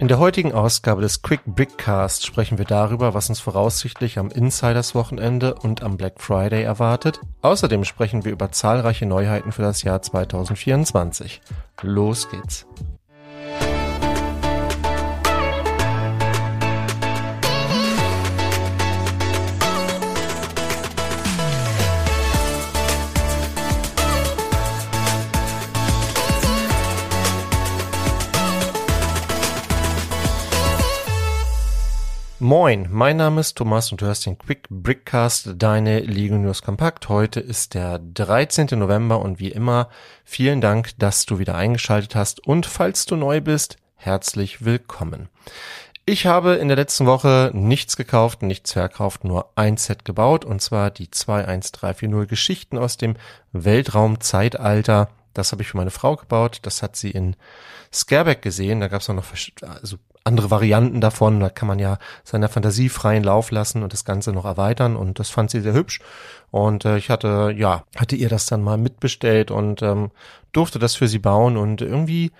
[0.00, 4.96] In der heutigen Ausgabe des Quick Brickcast sprechen wir darüber, was uns voraussichtlich am Insiders
[4.96, 7.20] Wochenende und am Black Friday erwartet.
[7.42, 11.40] Außerdem sprechen wir über zahlreiche Neuheiten für das Jahr 2024.
[11.82, 12.66] Los geht's.
[32.44, 37.08] Moin, mein Name ist Thomas und du hörst den Quick Brickcast, deine Lego News Kompakt.
[37.08, 38.66] Heute ist der 13.
[38.78, 39.88] November und wie immer
[40.24, 45.30] vielen Dank, dass du wieder eingeschaltet hast und falls du neu bist, herzlich willkommen.
[46.04, 50.60] Ich habe in der letzten Woche nichts gekauft, nichts verkauft, nur ein Set gebaut und
[50.60, 53.16] zwar die 21340 Geschichten aus dem
[53.52, 55.08] Weltraumzeitalter.
[55.32, 56.58] Das habe ich für meine Frau gebaut.
[56.60, 57.36] Das hat sie in
[57.90, 58.80] Scareback gesehen.
[58.80, 59.32] Da gab es auch noch
[59.62, 61.38] also andere Varianten davon.
[61.38, 64.96] Da kann man ja seiner Fantasie freien Lauf lassen und das Ganze noch erweitern.
[64.96, 66.00] Und das fand sie sehr hübsch.
[66.50, 70.10] Und äh, ich hatte, ja, hatte ihr das dann mal mitbestellt und ähm,
[70.52, 71.56] durfte das für sie bauen.
[71.56, 72.32] Und irgendwie,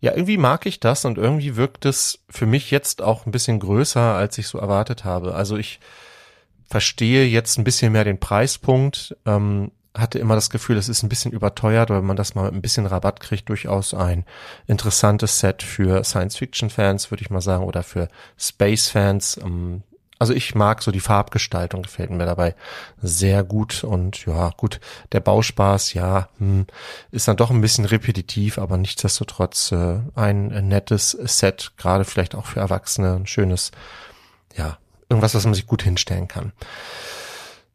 [0.00, 3.60] ja, irgendwie mag ich das und irgendwie wirkt es für mich jetzt auch ein bisschen
[3.60, 5.34] größer, als ich so erwartet habe.
[5.34, 5.80] Also ich
[6.66, 9.16] verstehe jetzt ein bisschen mehr den Preispunkt.
[9.24, 12.54] Ähm, hatte immer das Gefühl, es ist ein bisschen überteuert, weil man das mal mit
[12.54, 14.24] ein bisschen Rabatt kriegt, durchaus ein
[14.66, 19.40] interessantes Set für Science-Fiction-Fans, würde ich mal sagen, oder für Space-Fans.
[19.42, 19.82] Ähm,
[20.18, 22.54] also ich mag so die Farbgestaltung, gefällt mir dabei
[23.00, 24.80] sehr gut und ja, gut,
[25.12, 26.66] der Bauspaß, ja, hm,
[27.12, 32.46] ist dann doch ein bisschen repetitiv, aber nichtsdestotrotz äh, ein nettes Set, gerade vielleicht auch
[32.46, 33.70] für Erwachsene, ein schönes,
[34.56, 34.78] ja,
[35.08, 36.52] irgendwas, was man sich gut hinstellen kann.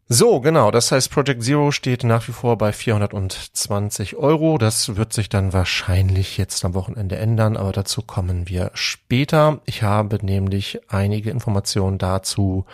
[0.09, 0.69] So, genau.
[0.69, 4.57] Das heißt, Project Zero steht nach wie vor bei 420 Euro.
[4.57, 9.59] Das wird sich dann wahrscheinlich jetzt am Wochenende ändern, aber dazu kommen wir später.
[9.65, 12.65] Ich habe nämlich einige Informationen dazu,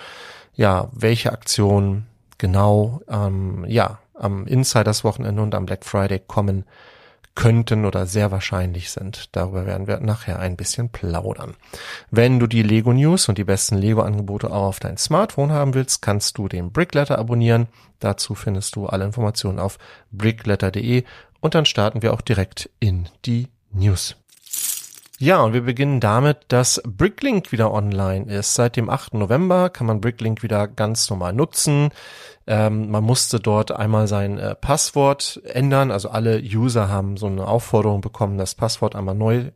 [0.56, 2.08] ja, welche Aktionen
[2.40, 6.66] genau, ähm, ja, am Insiders Wochenende und am Black Friday kommen
[7.40, 9.30] könnten oder sehr wahrscheinlich sind.
[9.32, 11.56] Darüber werden wir nachher ein bisschen plaudern.
[12.12, 15.74] Wenn du die Lego News und die besten Lego Angebote auch auf dein Smartphone haben
[15.74, 17.68] willst, kannst du den Brickletter abonnieren.
[18.00, 19.78] Dazu findest du alle Informationen auf
[20.12, 21.06] brickletter.de
[21.40, 24.18] und dann starten wir auch direkt in die News.
[25.22, 28.54] Ja, und wir beginnen damit, dass Bricklink wieder online ist.
[28.56, 29.16] Seit dem 8.
[29.16, 31.90] November kann man Bricklink wieder ganz normal nutzen.
[32.48, 35.92] Ähm, man musste dort einmal sein äh, Passwort ändern.
[35.92, 39.52] Also alle User haben so eine Aufforderung bekommen, das Passwort einmal neu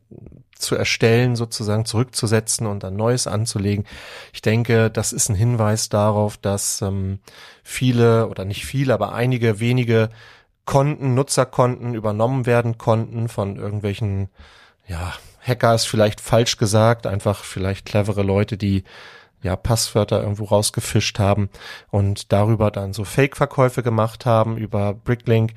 [0.54, 3.86] zu erstellen, sozusagen zurückzusetzen und ein neues anzulegen.
[4.34, 7.20] Ich denke, das ist ein Hinweis darauf, dass ähm,
[7.62, 10.10] viele oder nicht viele, aber einige wenige
[10.66, 14.28] Konten, Nutzerkonten übernommen werden konnten von irgendwelchen,
[14.86, 15.14] ja,
[15.46, 18.84] Hacker ist vielleicht falsch gesagt, einfach vielleicht clevere Leute, die
[19.42, 21.50] ja Passwörter irgendwo rausgefischt haben
[21.90, 25.52] und darüber dann so Fake-Verkäufe gemacht haben über Bricklink.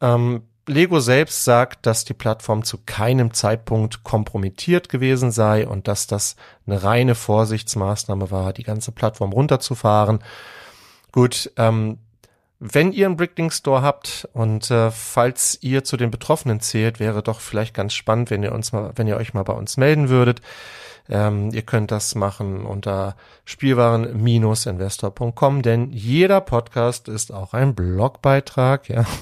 [0.00, 6.06] Ähm, Lego selbst sagt, dass die Plattform zu keinem Zeitpunkt kompromittiert gewesen sei und dass
[6.06, 10.20] das eine reine Vorsichtsmaßnahme war, die ganze Plattform runterzufahren.
[11.12, 11.98] Gut, ähm,
[12.60, 17.22] wenn ihr einen Bricklink Store habt und äh, falls ihr zu den Betroffenen zählt, wäre
[17.22, 20.08] doch vielleicht ganz spannend, wenn ihr uns mal, wenn ihr euch mal bei uns melden
[20.08, 20.40] würdet.
[21.08, 29.04] Ähm, ihr könnt das machen unter Spielwaren-investor.com, denn jeder Podcast ist auch ein Blogbeitrag, ja.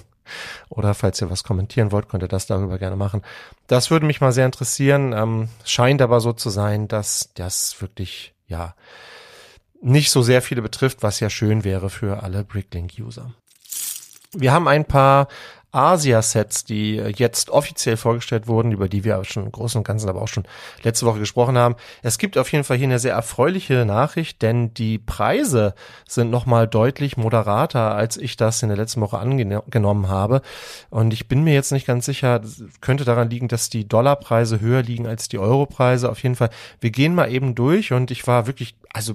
[0.69, 3.23] Oder falls ihr was kommentieren wollt, könnt ihr das darüber gerne machen.
[3.67, 5.12] Das würde mich mal sehr interessieren.
[5.12, 8.76] Ähm, scheint aber so zu sein, dass das wirklich, ja,
[9.82, 13.32] nicht so sehr viele betrifft, was ja schön wäre für alle Bricklink-User.
[14.32, 15.29] Wir haben ein paar
[15.73, 20.20] Asia-Sets, die jetzt offiziell vorgestellt wurden, über die wir schon im Großen und Ganzen aber
[20.20, 20.44] auch schon
[20.82, 21.76] letzte Woche gesprochen haben.
[22.02, 25.75] Es gibt auf jeden Fall hier eine sehr erfreuliche Nachricht, denn die Preise
[26.06, 30.43] sind nochmal deutlich moderater, als ich das in der letzten Woche angenommen habe.
[30.90, 32.43] Und ich bin mir jetzt nicht ganz sicher,
[32.82, 36.11] könnte daran liegen, dass die Dollarpreise höher liegen als die Europreise.
[36.11, 36.50] Auf jeden Fall,
[36.81, 39.14] wir gehen mal eben durch und ich war wirklich, also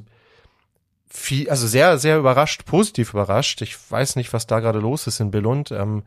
[1.10, 3.62] viel, also sehr, sehr überrascht, positiv überrascht.
[3.62, 5.72] Ich weiß nicht, was da gerade los ist in Billund.
[5.72, 6.04] Ähm,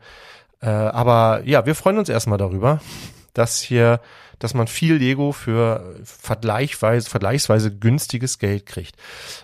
[0.61, 2.81] äh, aber ja, wir freuen uns erstmal darüber,
[3.33, 3.99] dass hier,
[4.39, 8.95] dass man viel Lego für vergleichsweise, vergleichsweise günstiges Geld kriegt.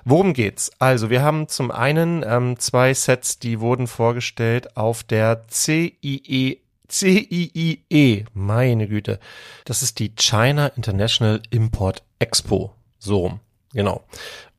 [0.05, 0.71] Worum geht's?
[0.79, 8.25] Also, wir haben zum einen ähm, zwei Sets, die wurden vorgestellt auf der CIE CIIE,
[8.33, 9.19] meine Güte.
[9.65, 12.73] Das ist die China International Import Expo.
[12.99, 13.39] So rum.
[13.73, 14.03] Genau.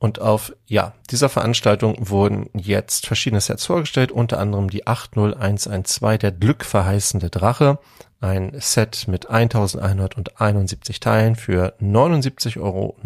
[0.00, 6.31] Und auf, ja, dieser Veranstaltung wurden jetzt verschiedene Sets vorgestellt, unter anderem die 80112, der
[6.31, 7.79] glückverheißende Drache,
[8.21, 12.97] ein Set mit 1171 Teilen für 79,99 Euro.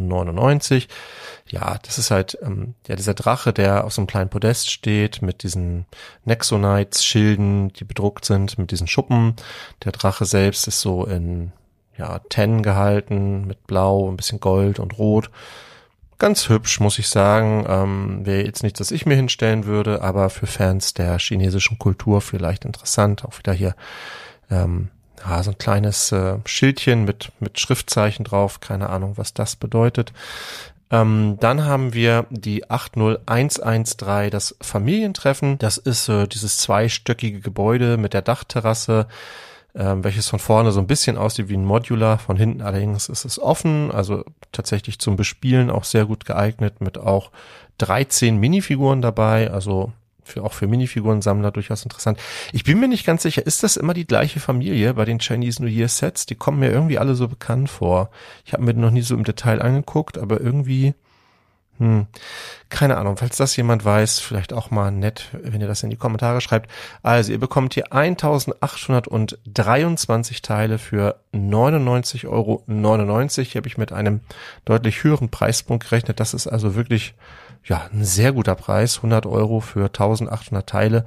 [1.49, 5.23] Ja, das ist halt, ähm, ja, dieser Drache, der auf so einem kleinen Podest steht,
[5.23, 5.87] mit diesen
[6.25, 9.37] Nexonites-Schilden, die bedruckt sind, mit diesen Schuppen.
[9.85, 11.53] Der Drache selbst ist so in,
[11.97, 15.31] ja, Ten gehalten, mit Blau, ein bisschen Gold und Rot
[16.23, 17.67] ganz hübsch, muss ich sagen.
[17.69, 22.21] Ähm, Wäre jetzt nichts, das ich mir hinstellen würde, aber für Fans der chinesischen Kultur
[22.21, 23.25] vielleicht interessant.
[23.25, 23.75] Auch wieder hier
[24.49, 24.89] ähm,
[25.19, 28.61] ja, so ein kleines äh, Schildchen mit, mit Schriftzeichen drauf.
[28.61, 30.13] Keine Ahnung, was das bedeutet.
[30.93, 35.59] Ähm, dann haben wir die 80113, das Familientreffen.
[35.59, 39.09] Das ist äh, dieses zweistöckige Gebäude mit der Dachterrasse
[39.75, 43.25] ähm, welches von vorne so ein bisschen aussieht wie ein Modular, von hinten allerdings ist
[43.25, 47.31] es offen, also tatsächlich zum Bespielen auch sehr gut geeignet, mit auch
[47.79, 49.93] 13 Minifiguren dabei, also
[50.25, 52.19] für, auch für Minifiguren-Sammler durchaus interessant.
[52.53, 55.63] Ich bin mir nicht ganz sicher, ist das immer die gleiche Familie bei den Chinese
[55.63, 56.27] New Year Sets?
[56.27, 58.11] Die kommen mir irgendwie alle so bekannt vor.
[58.45, 60.95] Ich habe mir noch nie so im Detail angeguckt, aber irgendwie
[61.79, 62.07] hm,
[62.69, 65.97] keine Ahnung, falls das jemand weiß, vielleicht auch mal nett, wenn ihr das in die
[65.97, 66.71] Kommentare schreibt.
[67.03, 72.63] Also ihr bekommt hier 1823 Teile für 99,99 Euro.
[72.67, 74.21] Hier habe ich mit einem
[74.65, 76.21] deutlich höheren Preispunkt gerechnet.
[76.21, 77.15] Das ist also wirklich,
[77.65, 78.99] ja, ein sehr guter Preis.
[78.99, 81.07] 100 Euro für 1800 Teile.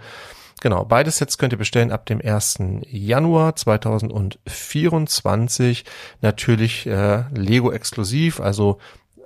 [0.61, 2.59] Genau, beide Sets könnt ihr bestellen ab dem 1.
[2.89, 5.85] Januar 2024.
[6.21, 8.79] Natürlich äh, Lego exklusiv, also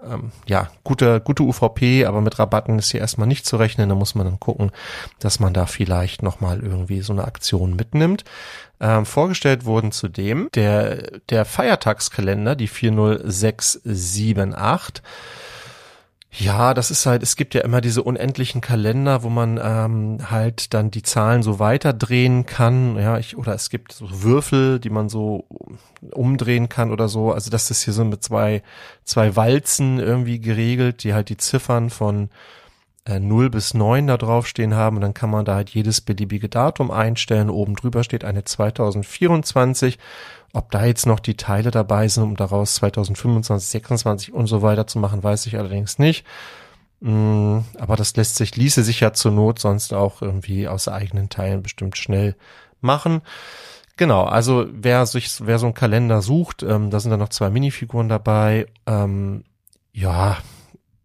[0.04, 3.90] ähm, ja, gute, gute UVP, aber mit Rabatten ist hier erstmal nicht zu rechnen.
[3.90, 4.72] Da muss man dann gucken,
[5.20, 8.24] dass man da vielleicht nochmal irgendwie so eine Aktion mitnimmt.
[8.82, 15.04] Ähm, vorgestellt wurden zudem der, der Feiertagskalender, die 40678.
[16.32, 20.74] Ja, das ist halt, es gibt ja immer diese unendlichen Kalender, wo man ähm, halt
[20.76, 25.10] dann die Zahlen so weiterdrehen kann, ja, ich, oder es gibt so Würfel, die man
[25.10, 25.46] so
[26.12, 27.32] umdrehen kann oder so.
[27.32, 28.62] Also das ist hier so mit zwei,
[29.06, 32.30] zwei Walzen irgendwie geregelt, die halt die Ziffern von
[33.06, 36.48] äh, 0 bis 9 da draufstehen haben und dann kann man da halt jedes beliebige
[36.48, 37.50] Datum einstellen.
[37.50, 39.98] Oben drüber steht eine 2024
[40.54, 44.88] ob da jetzt noch die Teile dabei sind, um daraus 2025, 26 und so weiter
[44.88, 46.26] zu machen, weiß ich allerdings nicht.
[47.02, 51.30] Mm, aber das lässt sich, ließe sich ja zur Not sonst auch irgendwie aus eigenen
[51.30, 52.36] Teilen bestimmt schnell
[52.82, 53.22] machen.
[53.98, 57.50] Genau, also wer sich, wer so einen Kalender sucht, ähm, da sind dann noch zwei
[57.50, 58.68] Minifiguren dabei.
[58.86, 59.44] Ähm,
[59.92, 60.38] ja,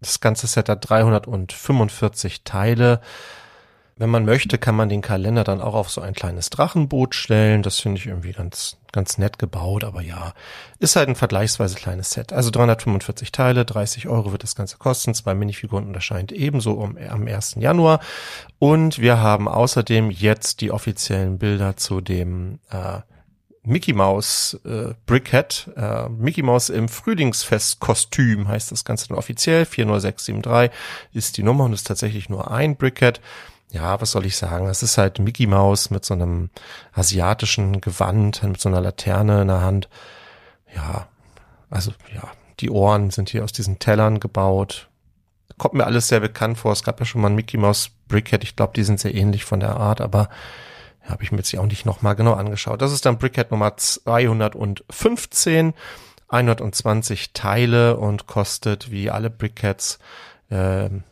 [0.00, 3.00] das ganze Set hat 345 Teile.
[3.96, 7.62] Wenn man möchte, kann man den Kalender dann auch auf so ein kleines Drachenboot stellen.
[7.62, 10.32] Das finde ich irgendwie ganz, ganz nett gebaut, aber ja,
[10.78, 12.32] ist halt ein vergleichsweise kleines Set.
[12.32, 15.14] Also 345 Teile, 30 Euro wird das Ganze kosten.
[15.14, 17.56] Zwei Minifiguren und erscheint ebenso um, am 1.
[17.58, 18.00] Januar.
[18.58, 23.00] Und wir haben außerdem jetzt die offiziellen Bilder zu dem äh,
[23.64, 25.70] Mickey Mouse äh, Brickhead.
[25.76, 29.64] Äh, Mickey Mouse im Frühlingsfestkostüm heißt das Ganze dann offiziell.
[29.64, 30.70] 40673
[31.12, 33.20] ist die Nummer und ist tatsächlich nur ein Brickhead
[33.74, 34.68] ja, was soll ich sagen?
[34.68, 36.50] Es ist halt Mickey Mouse mit so einem
[36.92, 39.88] asiatischen Gewand, mit so einer Laterne in der Hand.
[40.74, 41.08] Ja,
[41.70, 42.22] also ja,
[42.60, 44.88] die Ohren sind hier aus diesen Tellern gebaut.
[45.58, 46.70] Kommt mir alles sehr bekannt vor.
[46.72, 48.44] Es gab ja schon mal ein Mickey Mouse Brickhead.
[48.44, 50.28] Ich glaube, die sind sehr ähnlich von der Art, aber
[51.04, 52.80] ja, habe ich mir jetzt auch nicht nochmal genau angeschaut.
[52.80, 55.74] Das ist dann Brickhead Nummer 215,
[56.28, 59.98] 120 Teile und kostet wie alle Brickheads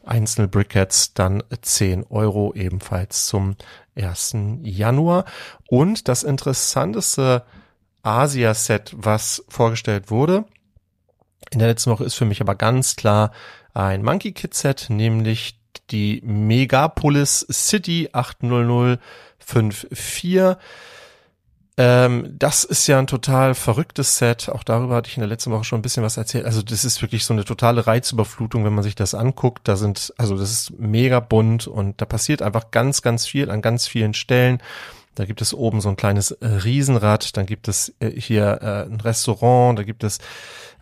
[0.04, 3.56] einzelne Brickets dann 10 Euro ebenfalls zum
[3.94, 4.37] 1.
[4.62, 5.25] Januar.
[5.68, 7.44] Und das interessanteste
[8.02, 10.44] Asia-Set, was vorgestellt wurde,
[11.50, 13.32] in der letzten Woche ist für mich aber ganz klar
[13.75, 15.58] ein Monkey Kit Set, nämlich
[15.90, 20.56] die Megapolis City 80054.
[21.79, 24.50] Ähm, das ist ja ein total verrücktes Set.
[24.50, 26.45] Auch darüber hatte ich in der letzten Woche schon ein bisschen was erzählt.
[26.45, 29.67] Also das ist wirklich so eine totale Reizüberflutung, wenn man sich das anguckt.
[29.67, 33.62] Da sind, also das ist mega bunt und da passiert einfach ganz, ganz viel an
[33.62, 34.62] ganz vielen Stellen.
[35.14, 38.91] Da gibt es oben so ein kleines äh, Riesenrad, dann gibt es äh, hier äh,
[38.91, 40.19] ein Restaurant, da gibt es,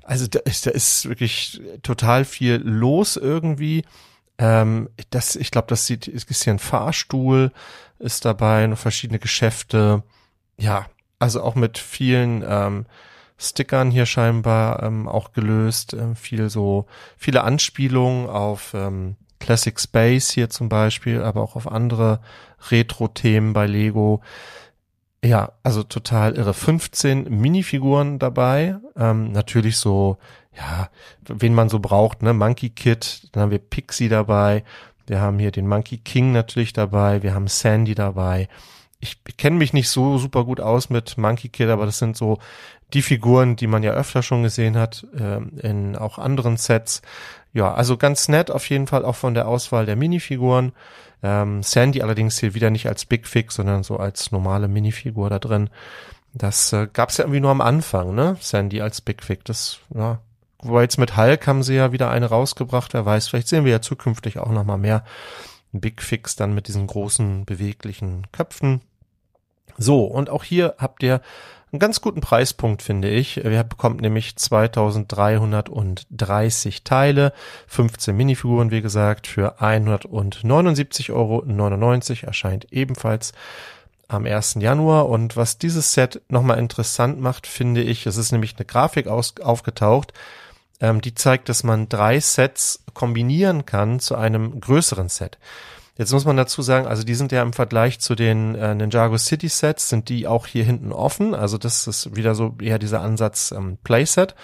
[0.04, 3.84] also da ist, da ist wirklich total viel los irgendwie.
[4.38, 7.52] Ähm, das, ich glaube, das sieht, ist hier ein Fahrstuhl,
[7.98, 10.04] ist dabei, noch verschiedene Geschäfte
[10.60, 10.86] ja,
[11.18, 12.86] also auch mit vielen ähm,
[13.38, 16.86] Stickern hier scheinbar ähm, auch gelöst, ähm, viel so,
[17.16, 22.20] viele Anspielungen auf ähm, Classic Space hier zum Beispiel, aber auch auf andere
[22.70, 24.20] Retro-Themen bei Lego.
[25.24, 26.52] Ja, also total irre.
[26.52, 28.76] 15 Minifiguren dabei.
[28.96, 30.18] Ähm, natürlich so,
[30.54, 30.90] ja,
[31.26, 32.34] wen man so braucht, ne?
[32.34, 34.64] Monkey Kid, dann haben wir Pixie dabei.
[35.06, 37.22] Wir haben hier den Monkey King natürlich dabei.
[37.22, 38.48] Wir haben Sandy dabei
[39.00, 42.38] ich kenne mich nicht so super gut aus mit Monkey Kid, aber das sind so
[42.92, 47.02] die Figuren, die man ja öfter schon gesehen hat, äh, in auch anderen Sets.
[47.52, 50.72] Ja, also ganz nett auf jeden Fall auch von der Auswahl der Minifiguren.
[51.22, 55.38] Ähm, Sandy allerdings hier wieder nicht als Big Fix, sondern so als normale Minifigur da
[55.38, 55.70] drin.
[56.32, 58.36] Das äh, gab es ja irgendwie nur am Anfang, ne?
[58.40, 59.42] Sandy als Big Fix.
[59.44, 60.20] Das, ja.
[60.62, 63.72] Wobei jetzt mit Hulk haben sie ja wieder eine rausgebracht, wer weiß, vielleicht sehen wir
[63.72, 65.04] ja zukünftig auch nochmal mehr
[65.72, 68.82] Big Fix dann mit diesen großen beweglichen Köpfen.
[69.80, 71.22] So, und auch hier habt ihr
[71.72, 73.38] einen ganz guten Preispunkt, finde ich.
[73.38, 77.32] Ihr bekommt nämlich 2330 Teile,
[77.66, 81.42] 15 Minifiguren, wie gesagt, für 179,99 Euro.
[82.26, 83.32] Erscheint ebenfalls
[84.06, 84.56] am 1.
[84.58, 85.08] Januar.
[85.08, 89.32] Und was dieses Set nochmal interessant macht, finde ich, es ist nämlich eine Grafik aus,
[89.40, 90.12] aufgetaucht,
[90.80, 95.38] ähm, die zeigt, dass man drei Sets kombinieren kann zu einem größeren Set.
[96.00, 99.18] Jetzt muss man dazu sagen, also die sind ja im Vergleich zu den äh, Ninjago
[99.18, 101.34] City Sets, sind die auch hier hinten offen.
[101.34, 104.34] Also das ist wieder so eher dieser Ansatz ähm, Playset.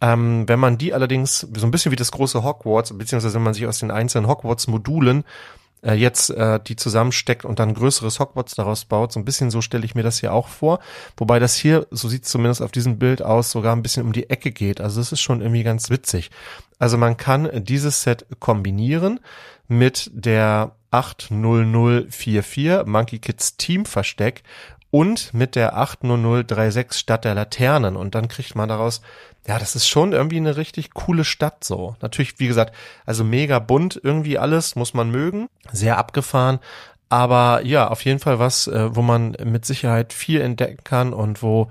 [0.00, 3.54] Ähm, wenn man die allerdings so ein bisschen wie das große Hogwarts, beziehungsweise wenn man
[3.54, 5.22] sich aus den einzelnen Hogwarts-Modulen
[5.84, 9.60] äh, jetzt äh, die zusammensteckt und dann größeres Hogwarts daraus baut, so ein bisschen so
[9.60, 10.80] stelle ich mir das hier auch vor.
[11.16, 14.12] Wobei das hier, so sieht es zumindest auf diesem Bild aus, sogar ein bisschen um
[14.12, 14.80] die Ecke geht.
[14.80, 16.32] Also das ist schon irgendwie ganz witzig.
[16.80, 19.20] Also man kann dieses Set kombinieren
[19.72, 24.42] mit der 80044 Monkey Kids Team Versteck
[24.90, 27.96] und mit der 80036 statt der Laternen.
[27.96, 29.00] Und dann kriegt man daraus,
[29.46, 31.96] ja, das ist schon irgendwie eine richtig coole Stadt so.
[32.02, 32.74] Natürlich, wie gesagt,
[33.06, 35.48] also mega bunt irgendwie alles, muss man mögen.
[35.72, 36.60] Sehr abgefahren.
[37.08, 41.42] Aber ja, auf jeden Fall was, äh, wo man mit Sicherheit viel entdecken kann und
[41.42, 41.70] wo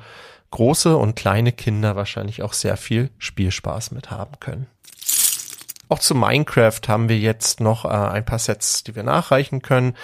[0.51, 4.67] große und kleine Kinder wahrscheinlich auch sehr viel Spielspaß mit haben können.
[5.91, 9.97] Auch zu Minecraft haben wir jetzt noch äh, ein paar Sets, die wir nachreichen können.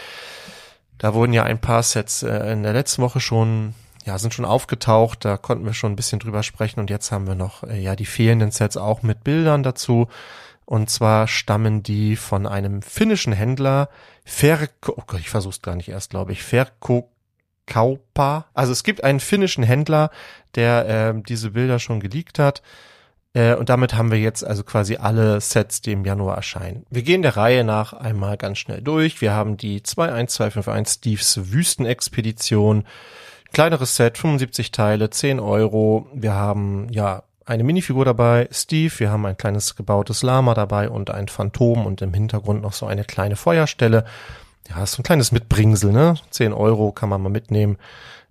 [0.98, 4.44] Da wurden ja ein paar Sets äh, in der letzten Woche schon, ja, sind schon
[4.44, 5.24] aufgetaucht.
[5.24, 6.82] Da konnten wir schon ein bisschen drüber sprechen.
[6.82, 10.10] Und jetzt haben wir noch, äh, ja, die fehlenden Sets auch mit Bildern dazu.
[10.66, 13.88] Und zwar stammen die von einem finnischen Händler,
[14.26, 17.10] Ferko, oh Gott, ich versuch's gar nicht erst, glaube ich, Ferko
[17.66, 18.48] Kaupa.
[18.54, 20.12] Also es gibt einen finnischen Händler,
[20.56, 22.62] der äh, diese Bilder schon geleakt hat.
[23.38, 26.86] Äh, und damit haben wir jetzt also quasi alle Sets, die im Januar erscheinen.
[26.90, 29.22] Wir gehen der Reihe nach einmal ganz schnell durch.
[29.22, 32.86] Wir haben die 21251 Steves Wüstenexpedition.
[33.54, 36.08] Kleineres Set, 75 Teile, 10 Euro.
[36.14, 41.12] Wir haben, ja, eine Minifigur dabei, Steve, wir haben ein kleines gebautes Lama dabei und
[41.12, 44.04] ein Phantom und im Hintergrund noch so eine kleine Feuerstelle.
[44.68, 46.16] Ja, ist so ein kleines Mitbringsel, ne?
[46.32, 47.78] 10 Euro kann man mal mitnehmen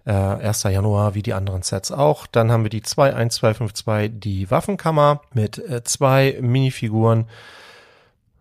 [0.06, 0.62] äh, 1.
[0.64, 2.26] Januar wie die anderen Sets auch.
[2.26, 7.26] Dann haben wir die 21252, die Waffenkammer mit äh, zwei Minifiguren.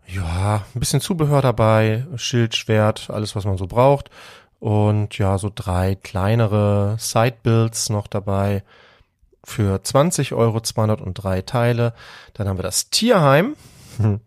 [0.07, 4.11] Ja, ein bisschen Zubehör dabei, Schild, Schwert, alles was man so braucht.
[4.59, 8.63] Und ja, so drei kleinere Sidebuilds noch dabei
[9.43, 11.93] für 20 Euro 203 Teile.
[12.33, 13.55] Dann haben wir das Tierheim
[13.97, 14.19] hm.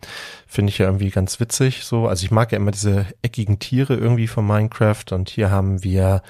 [0.46, 2.08] Finde ich ja irgendwie ganz witzig so.
[2.08, 6.22] Also ich mag ja immer diese eckigen Tiere irgendwie von Minecraft und hier haben wir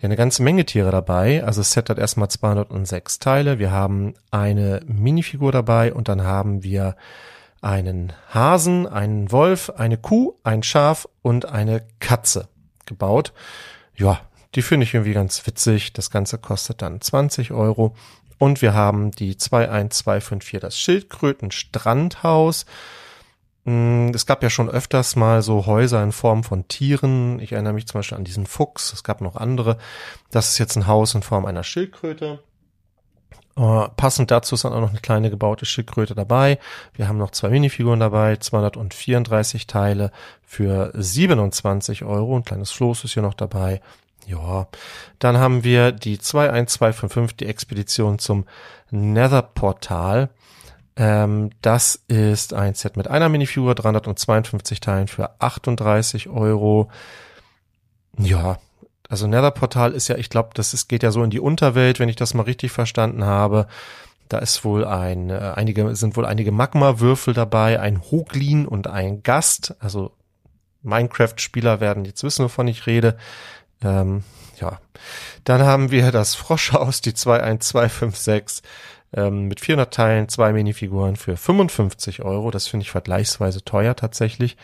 [0.00, 1.44] ja eine ganze Menge Tiere dabei.
[1.44, 3.58] Also das Set hat erstmal 206 Teile.
[3.58, 6.96] Wir haben eine Minifigur dabei und dann haben wir
[7.60, 12.48] einen Hasen, einen Wolf, eine Kuh, ein Schaf und eine Katze
[12.86, 13.32] gebaut.
[13.96, 14.20] Ja,
[14.54, 15.92] die finde ich irgendwie ganz witzig.
[15.92, 17.94] Das Ganze kostet dann 20 Euro.
[18.42, 22.66] Und wir haben die 21254, das Schildkröten-Strandhaus.
[23.62, 27.38] Mm, es gab ja schon öfters mal so Häuser in Form von Tieren.
[27.38, 28.92] Ich erinnere mich zum Beispiel an diesen Fuchs.
[28.92, 29.78] Es gab noch andere.
[30.32, 32.40] Das ist jetzt ein Haus in Form einer Schildkröte.
[33.56, 36.58] Uh, passend dazu ist dann auch noch eine kleine gebaute Schildkröte dabei.
[36.94, 40.10] Wir haben noch zwei Minifiguren dabei, 234 Teile
[40.42, 42.36] für 27 Euro.
[42.36, 43.80] Ein kleines Floß ist hier noch dabei.
[44.26, 44.68] Ja,
[45.18, 48.44] dann haben wir die 21255, die Expedition zum
[48.90, 50.30] Nether-Portal.
[50.96, 56.90] Ähm, das ist ein Set mit einer Minifigur, 352 Teilen für 38 Euro.
[58.18, 58.58] Ja,
[59.08, 62.08] also Nether-Portal ist ja, ich glaube, das ist, geht ja so in die Unterwelt, wenn
[62.08, 63.66] ich das mal richtig verstanden habe.
[64.28, 69.22] Da ist wohl ein, äh, einige, sind wohl einige Magma-Würfel dabei, ein Hoglin und ein
[69.22, 69.74] Gast.
[69.80, 70.12] Also
[70.82, 73.16] Minecraft-Spieler werden jetzt wissen, wovon ich rede.
[73.84, 74.24] Ähm,
[74.60, 74.78] ja.
[75.44, 78.62] Dann haben wir das Froschhaus, die 21256
[79.14, 82.50] ähm, mit 400 Teilen, zwei Minifiguren für 55 Euro.
[82.50, 84.56] Das finde ich vergleichsweise teuer tatsächlich.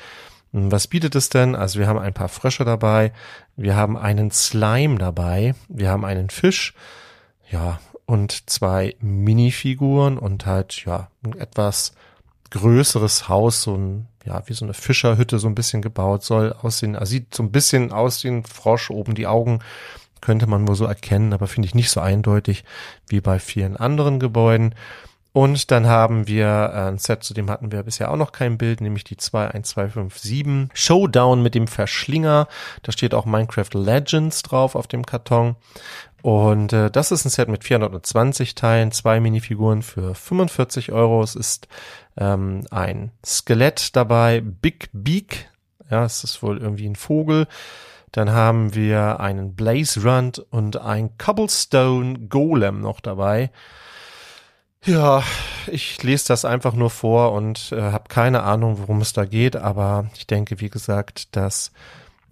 [0.53, 1.55] Hm, was bietet es denn?
[1.55, 3.13] Also wir haben ein paar Frösche dabei,
[3.57, 6.75] wir haben einen Slime dabei, wir haben einen Fisch,
[7.51, 11.93] ja, und zwei Minifiguren und halt, ja, ein etwas
[12.51, 16.97] größeres Haus, so ein ja, wie so eine Fischerhütte so ein bisschen gebaut, soll aussehen,
[16.97, 19.61] also sieht so ein bisschen aus wie ein Frosch, oben die Augen
[20.21, 22.65] könnte man wohl so erkennen, aber finde ich nicht so eindeutig
[23.07, 24.75] wie bei vielen anderen Gebäuden.
[25.33, 28.59] Und dann haben wir äh, ein Set, zu dem hatten wir bisher auch noch kein
[28.59, 32.49] Bild, nämlich die 21257 Showdown mit dem Verschlinger.
[32.83, 35.55] Da steht auch Minecraft Legends drauf auf dem Karton.
[36.23, 41.23] Und äh, das ist ein Set mit 420 Teilen, zwei Minifiguren für 45 Euro.
[41.23, 41.69] Es ist
[42.19, 45.49] ähm, ein Skelett dabei, Big Beak.
[45.91, 47.47] Ja, es ist wohl irgendwie ein Vogel.
[48.13, 53.51] Dann haben wir einen Blaze Rund und ein Cobblestone Golem noch dabei.
[54.85, 55.23] Ja,
[55.67, 59.57] ich lese das einfach nur vor und äh, habe keine Ahnung, worum es da geht,
[59.57, 61.73] aber ich denke, wie gesagt, dass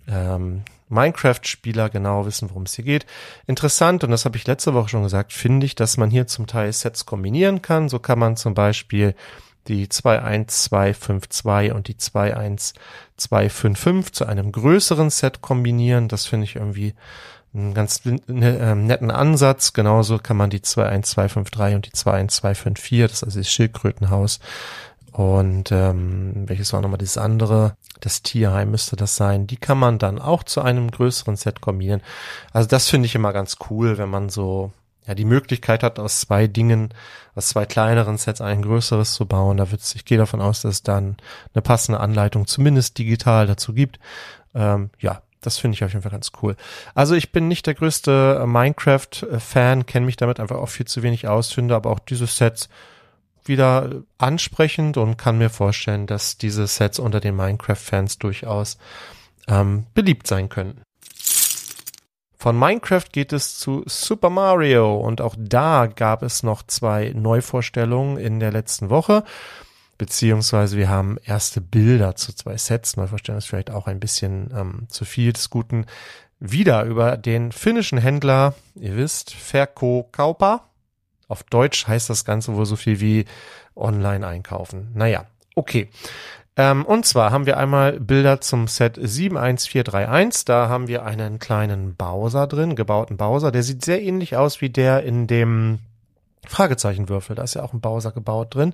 [0.09, 3.07] ähm, Minecraft-Spieler genau wissen, worum es hier geht.
[3.47, 6.47] Interessant, und das habe ich letzte Woche schon gesagt, finde ich, dass man hier zum
[6.47, 7.89] Teil Sets kombinieren kann.
[7.89, 9.15] So kann man zum Beispiel
[9.69, 16.09] die 21252 und die 21255 zu einem größeren Set kombinieren.
[16.09, 16.95] Das finde ich irgendwie
[17.55, 19.73] einen ganz ne, äh, netten Ansatz.
[19.73, 24.41] Genauso kann man die 21253 und die 21254, das ist also das Schildkrötenhaus,
[25.17, 27.75] und ähm, welches war nochmal das andere?
[28.01, 29.47] Das Tierheim müsste das sein.
[29.47, 32.03] Die kann man dann auch zu einem größeren Set kombinieren.
[32.53, 34.73] Also das finde ich immer ganz cool, wenn man so
[35.07, 36.93] ja die Möglichkeit hat, aus zwei Dingen,
[37.35, 39.57] aus zwei kleineren Sets ein größeres zu bauen.
[39.57, 41.17] Da wird ich gehe davon aus, dass es dann
[41.55, 43.99] eine passende Anleitung zumindest digital dazu gibt.
[44.55, 46.57] Ähm, ja, das finde ich auf jeden Fall ganz cool.
[46.95, 51.29] Also ich bin nicht der größte Minecraft-Fan, kenne mich damit einfach auch viel zu wenig
[51.29, 52.69] aus, finde aber auch diese Sets
[53.45, 58.77] wieder ansprechend und kann mir vorstellen, dass diese Sets unter den Minecraft-Fans durchaus
[59.47, 60.81] ähm, beliebt sein können.
[62.39, 68.19] Von Minecraft geht es zu Super Mario und auch da gab es noch zwei Neuvorstellungen
[68.19, 69.25] in der letzten Woche,
[69.97, 72.97] beziehungsweise wir haben erste Bilder zu zwei Sets.
[72.97, 75.87] Neuvorstellung ist vielleicht auch ein bisschen ähm, zu viel des Guten.
[76.39, 80.69] Wieder über den finnischen Händler, ihr wisst, Verkokaupa.
[81.29, 83.25] Auf Deutsch heißt das Ganze wohl so viel wie
[83.75, 84.91] online einkaufen.
[84.95, 85.89] Naja, okay.
[86.57, 90.47] Ähm, und zwar haben wir einmal Bilder zum Set 71431.
[90.47, 93.53] Da haben wir einen kleinen Bowser drin, gebauten Bowser.
[93.53, 95.81] Der sieht sehr ähnlich aus wie der in dem
[96.47, 97.37] Fragezeichenwürfel.
[97.37, 98.73] Da ist ja auch ein Bowser gebaut drin.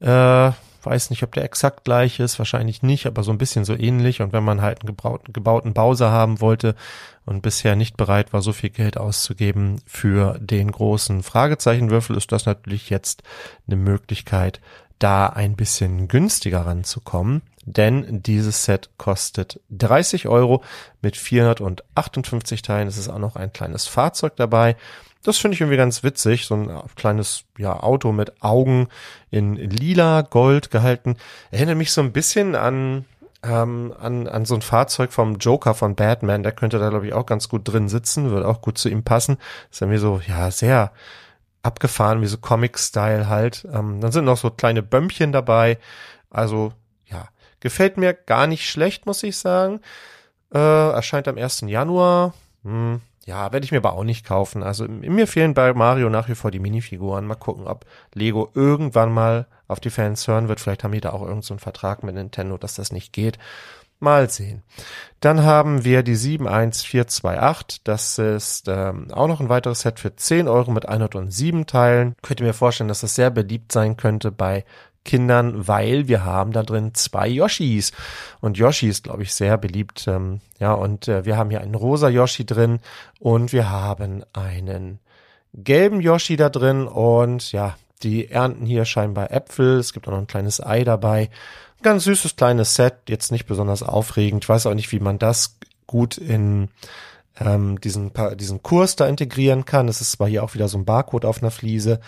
[0.00, 3.74] Äh, weiß nicht, ob der exakt gleich ist, wahrscheinlich nicht, aber so ein bisschen so
[3.74, 4.20] ähnlich.
[4.20, 6.74] Und wenn man halt einen gebauten, gebauten Bowser haben wollte
[7.24, 12.46] und bisher nicht bereit war, so viel Geld auszugeben für den großen Fragezeichenwürfel, ist das
[12.46, 13.22] natürlich jetzt
[13.66, 14.60] eine Möglichkeit,
[14.98, 20.62] da ein bisschen günstiger ranzukommen, denn dieses Set kostet 30 Euro
[21.02, 22.88] mit 458 Teilen.
[22.88, 24.76] Es ist auch noch ein kleines Fahrzeug dabei.
[25.22, 28.88] Das finde ich irgendwie ganz witzig, so ein kleines ja, Auto mit Augen
[29.30, 31.16] in lila Gold gehalten.
[31.50, 33.04] Erinnert mich so ein bisschen an
[33.42, 36.42] ähm, an, an so ein Fahrzeug vom Joker von Batman.
[36.42, 39.02] Der könnte da glaube ich auch ganz gut drin sitzen, würde auch gut zu ihm
[39.02, 39.38] passen.
[39.70, 40.92] ist irgendwie so ja sehr
[41.68, 43.66] abgefahren, wie so Comic-Style halt.
[43.72, 45.78] Ähm, dann sind noch so kleine Bömmchen dabei.
[46.30, 46.72] Also,
[47.06, 47.28] ja,
[47.60, 49.80] gefällt mir gar nicht schlecht, muss ich sagen.
[50.52, 51.64] Äh, erscheint am 1.
[51.66, 52.32] Januar.
[52.64, 54.62] Hm, ja, werde ich mir aber auch nicht kaufen.
[54.62, 57.26] Also mir fehlen bei Mario nach wie vor die Minifiguren.
[57.26, 60.60] Mal gucken, ob Lego irgendwann mal auf die Fans hören wird.
[60.60, 63.38] Vielleicht haben die da auch irgendeinen so Vertrag mit Nintendo, dass das nicht geht.
[64.00, 64.62] Mal sehen.
[65.20, 67.82] Dann haben wir die 71428.
[67.82, 72.14] Das ist ähm, auch noch ein weiteres Set für 10 Euro mit 107 Teilen.
[72.22, 74.64] Könnt ihr mir vorstellen, dass das sehr beliebt sein könnte bei
[75.04, 77.92] Kindern, weil wir haben da drin zwei Yoshis.
[78.40, 80.06] Und Yoshi ist, glaube ich, sehr beliebt.
[80.06, 82.80] Ähm, ja, und äh, wir haben hier einen rosa Yoshi drin
[83.18, 85.00] und wir haben einen
[85.54, 89.78] gelben Yoshi da drin und ja, die ernten hier scheinbar Äpfel.
[89.78, 91.30] Es gibt auch noch ein kleines Ei dabei.
[91.82, 94.44] Ganz süßes kleines Set, jetzt nicht besonders aufregend.
[94.44, 96.68] Ich weiß auch nicht, wie man das gut in
[97.40, 99.88] ähm, diesen, diesen Kurs da integrieren kann.
[99.88, 102.00] Es ist zwar hier auch wieder so ein Barcode auf einer Fliese,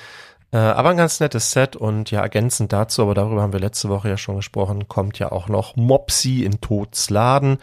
[0.52, 3.88] äh, aber ein ganz nettes Set und ja, ergänzend dazu, aber darüber haben wir letzte
[3.88, 7.58] Woche ja schon gesprochen, kommt ja auch noch Mopsy in Todsladen.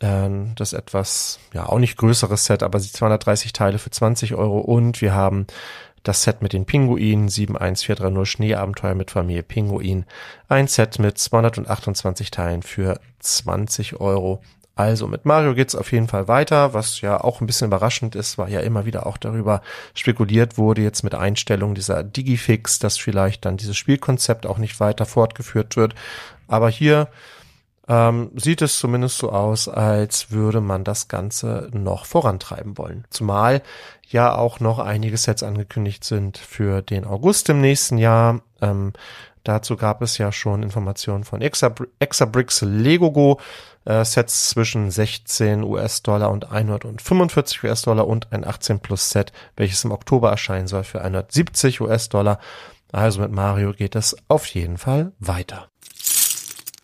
[0.00, 5.00] Ähm, das etwas, ja, auch nicht größeres Set, aber 230 Teile für 20 Euro und
[5.00, 5.46] wir haben
[6.04, 10.04] das Set mit den Pinguinen 71430 Schneeabenteuer mit Familie Pinguin,
[10.48, 14.40] ein Set mit 228 Teilen für 20 Euro.
[14.76, 18.38] Also mit Mario geht's auf jeden Fall weiter, was ja auch ein bisschen überraschend ist,
[18.38, 19.62] weil ja immer wieder auch darüber
[19.94, 25.06] spekuliert wurde, jetzt mit Einstellung dieser Digifix, dass vielleicht dann dieses Spielkonzept auch nicht weiter
[25.06, 25.94] fortgeführt wird.
[26.48, 27.08] Aber hier
[27.88, 33.04] ähm, sieht es zumindest so aus, als würde man das Ganze noch vorantreiben wollen.
[33.10, 33.62] Zumal
[34.08, 38.40] ja auch noch einige Sets angekündigt sind für den August im nächsten Jahr.
[38.62, 38.92] Ähm,
[39.42, 43.38] dazu gab es ja schon Informationen von Exabricks Legogo.
[43.84, 49.92] Äh, Sets zwischen 16 US-Dollar und 145 US-Dollar und ein 18 Plus Set, welches im
[49.92, 52.38] Oktober erscheinen soll für 170 US-Dollar.
[52.92, 55.68] Also mit Mario geht es auf jeden Fall weiter.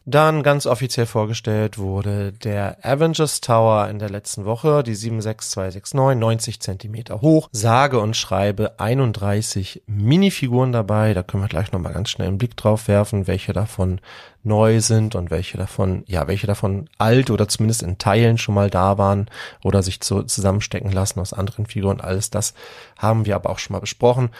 [0.06, 6.60] Dann ganz offiziell vorgestellt wurde der Avengers Tower in der letzten Woche, die 76269, 90
[6.60, 11.12] Zentimeter hoch, sage und schreibe 31 Minifiguren dabei.
[11.12, 14.00] Da können wir gleich nochmal ganz schnell einen Blick drauf werfen, welche davon
[14.42, 18.70] neu sind und welche davon, ja, welche davon alt oder zumindest in Teilen schon mal
[18.70, 19.28] da waren
[19.62, 22.00] oder sich zu, zusammenstecken lassen aus anderen Figuren.
[22.00, 22.54] Alles das
[22.96, 24.30] haben wir aber auch schon mal besprochen.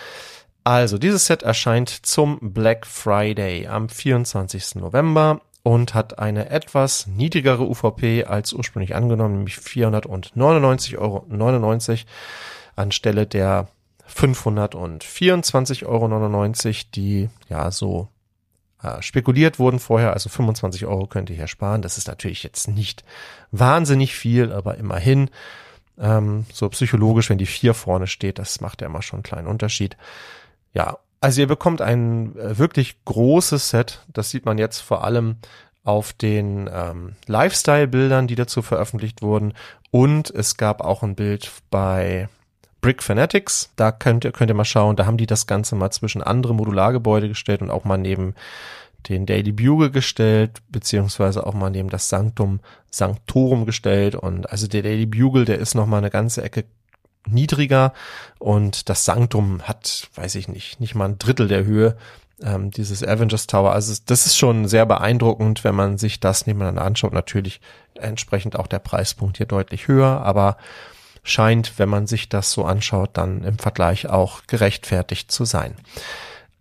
[0.64, 4.76] Also, dieses Set erscheint zum Black Friday am 24.
[4.76, 11.26] November und hat eine etwas niedrigere UVP als ursprünglich angenommen, nämlich 499,99 Euro
[12.76, 13.68] anstelle der
[14.08, 16.08] 524,99 Euro,
[16.94, 18.08] die ja so
[18.82, 20.14] äh, spekuliert wurden vorher.
[20.14, 21.82] Also 25 Euro könnt ihr hier sparen.
[21.82, 23.04] Das ist natürlich jetzt nicht
[23.50, 25.30] wahnsinnig viel, aber immerhin
[25.98, 29.48] ähm, so psychologisch, wenn die 4 vorne steht, das macht ja immer schon einen kleinen
[29.48, 29.96] Unterschied.
[30.72, 34.04] Ja, also ihr bekommt ein äh, wirklich großes Set.
[34.12, 35.36] Das sieht man jetzt vor allem
[35.84, 39.54] auf den ähm, Lifestyle-Bildern, die dazu veröffentlicht wurden.
[39.90, 42.28] Und es gab auch ein Bild bei
[42.80, 43.70] Brick Fanatics.
[43.76, 44.96] Da könnt ihr, könnt ihr mal schauen.
[44.96, 48.34] Da haben die das Ganze mal zwischen andere Modulargebäude gestellt und auch mal neben
[49.08, 54.14] den Daily Bugle gestellt, beziehungsweise auch mal neben das Sanctum Sanctorum gestellt.
[54.14, 56.64] Und also der Daily Bugle, der ist noch mal eine ganze Ecke
[57.26, 57.92] niedriger
[58.38, 61.96] und das Sanctum hat, weiß ich nicht, nicht mal ein Drittel der Höhe
[62.42, 63.72] ähm, dieses Avengers Tower.
[63.72, 67.12] Also das ist schon sehr beeindruckend, wenn man sich das nebeneinander anschaut.
[67.12, 67.60] Natürlich
[67.94, 70.56] entsprechend auch der Preispunkt hier deutlich höher, aber
[71.22, 75.74] scheint, wenn man sich das so anschaut, dann im Vergleich auch gerechtfertigt zu sein.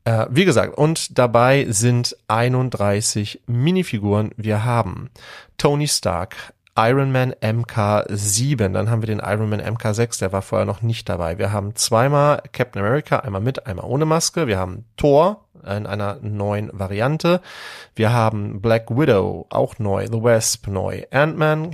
[0.04, 4.32] Äh, wie gesagt, und dabei sind 31 Minifiguren.
[4.38, 5.10] Wir haben
[5.58, 10.66] Tony Stark, Iron Man MK7, dann haben wir den Iron Man MK6, der war vorher
[10.66, 11.38] noch nicht dabei.
[11.38, 14.48] Wir haben zweimal Captain America, einmal mit, einmal ohne Maske.
[14.48, 17.42] Wir haben Thor in einer neuen Variante.
[17.96, 21.72] Wir haben Black Widow, auch neu, The Wasp neu, Ant-Man,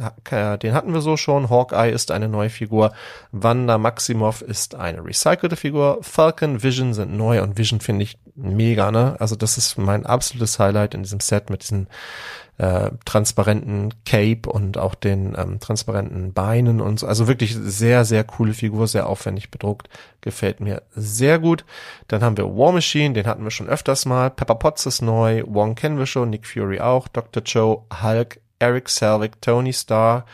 [0.63, 2.91] den hatten wir so schon, Hawkeye ist eine neue Figur,
[3.31, 8.89] Wanda Maximoff ist eine recycelte Figur, Falcon, Vision sind neu und Vision finde ich mega,
[8.89, 9.15] ne?
[9.19, 11.87] Also das ist mein absolutes Highlight in diesem Set mit diesen
[12.57, 17.07] äh, transparenten Cape und auch den ähm, transparenten Beinen und so.
[17.07, 19.89] Also wirklich sehr, sehr coole Figur, sehr aufwendig bedruckt.
[20.21, 21.65] Gefällt mir sehr gut.
[22.07, 24.29] Dann haben wir War Machine, den hatten wir schon öfters mal.
[24.29, 27.43] Pepper Potts ist neu, Wong kennen wir schon, Nick Fury auch, Dr.
[27.43, 30.25] Joe, Hulk, Eric Selvig, Tony Starr,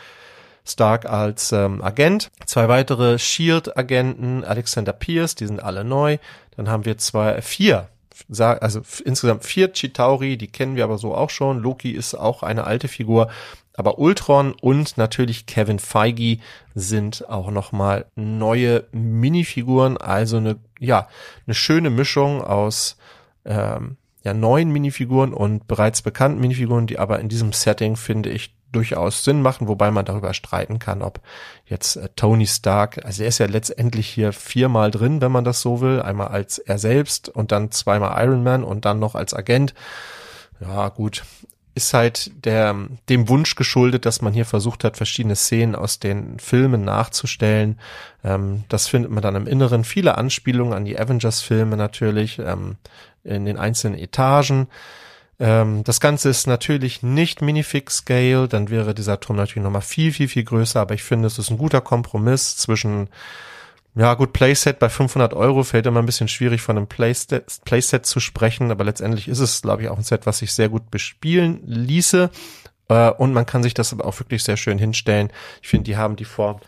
[0.64, 2.30] Stark als ähm, Agent.
[2.46, 6.18] Zwei weitere Shield-Agenten, Alexander Pierce, die sind alle neu.
[6.56, 7.88] Dann haben wir zwei, vier
[8.30, 11.60] also insgesamt vier Chitauri, die kennen wir aber so auch schon.
[11.60, 13.28] Loki ist auch eine alte Figur,
[13.74, 16.38] aber Ultron und natürlich Kevin Feige
[16.74, 21.08] sind auch nochmal neue Minifiguren, also eine ja
[21.46, 22.96] eine schöne Mischung aus
[23.44, 28.54] ähm, ja neuen Minifiguren und bereits bekannten Minifiguren, die aber in diesem Setting finde ich
[28.72, 31.20] durchaus Sinn machen, wobei man darüber streiten kann, ob
[31.66, 35.60] jetzt äh, Tony Stark, also er ist ja letztendlich hier viermal drin, wenn man das
[35.60, 39.34] so will, einmal als er selbst und dann zweimal Iron Man und dann noch als
[39.34, 39.74] Agent.
[40.60, 41.22] Ja, gut,
[41.74, 42.76] ist halt der,
[43.08, 47.78] dem Wunsch geschuldet, dass man hier versucht hat, verschiedene Szenen aus den Filmen nachzustellen.
[48.22, 49.84] Ähm, das findet man dann im Inneren.
[49.84, 52.76] Viele Anspielungen an die Avengers-Filme natürlich, ähm,
[53.24, 54.68] in den einzelnen Etagen.
[55.42, 60.12] Ähm, das Ganze ist natürlich nicht Minifix Scale, dann wäre dieser Turm natürlich nochmal viel,
[60.12, 63.08] viel, viel größer, aber ich finde, es ist ein guter Kompromiss zwischen
[63.96, 68.06] ja, gut, Playset bei 500 Euro fällt immer ein bisschen schwierig von einem Playset, Playset
[68.06, 70.92] zu sprechen, aber letztendlich ist es, glaube ich, auch ein Set, was sich sehr gut
[70.92, 72.30] bespielen ließe.
[72.88, 75.30] Äh, und man kann sich das aber auch wirklich sehr schön hinstellen.
[75.60, 76.60] Ich finde, die haben die Form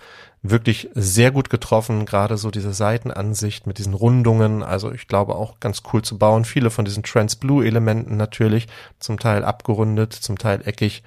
[0.46, 5.58] wirklich sehr gut getroffen, gerade so diese Seitenansicht mit diesen Rundungen, also ich glaube auch
[5.58, 6.44] ganz cool zu bauen.
[6.44, 8.68] Viele von diesen Trans Blue Elementen natürlich,
[9.00, 11.02] zum Teil abgerundet, zum Teil eckig.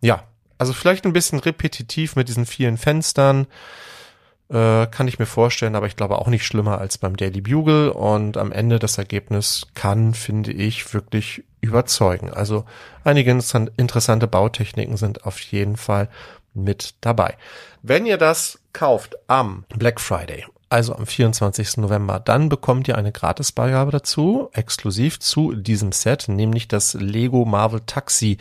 [0.00, 0.22] Ja,
[0.56, 3.48] also vielleicht ein bisschen repetitiv mit diesen vielen Fenstern,
[4.50, 7.90] äh, kann ich mir vorstellen, aber ich glaube auch nicht schlimmer als beim Daily Bugle
[7.90, 12.32] und am Ende das Ergebnis kann, finde ich, wirklich überzeugen.
[12.32, 12.64] Also
[13.02, 16.08] einige interessante Bautechniken sind auf jeden Fall
[16.54, 17.36] mit dabei.
[17.82, 21.78] Wenn ihr das kauft am Black Friday, also am 24.
[21.78, 27.80] November, dann bekommt ihr eine Gratisbeigabe dazu, exklusiv zu diesem Set, nämlich das Lego Marvel
[27.86, 28.36] Taxi.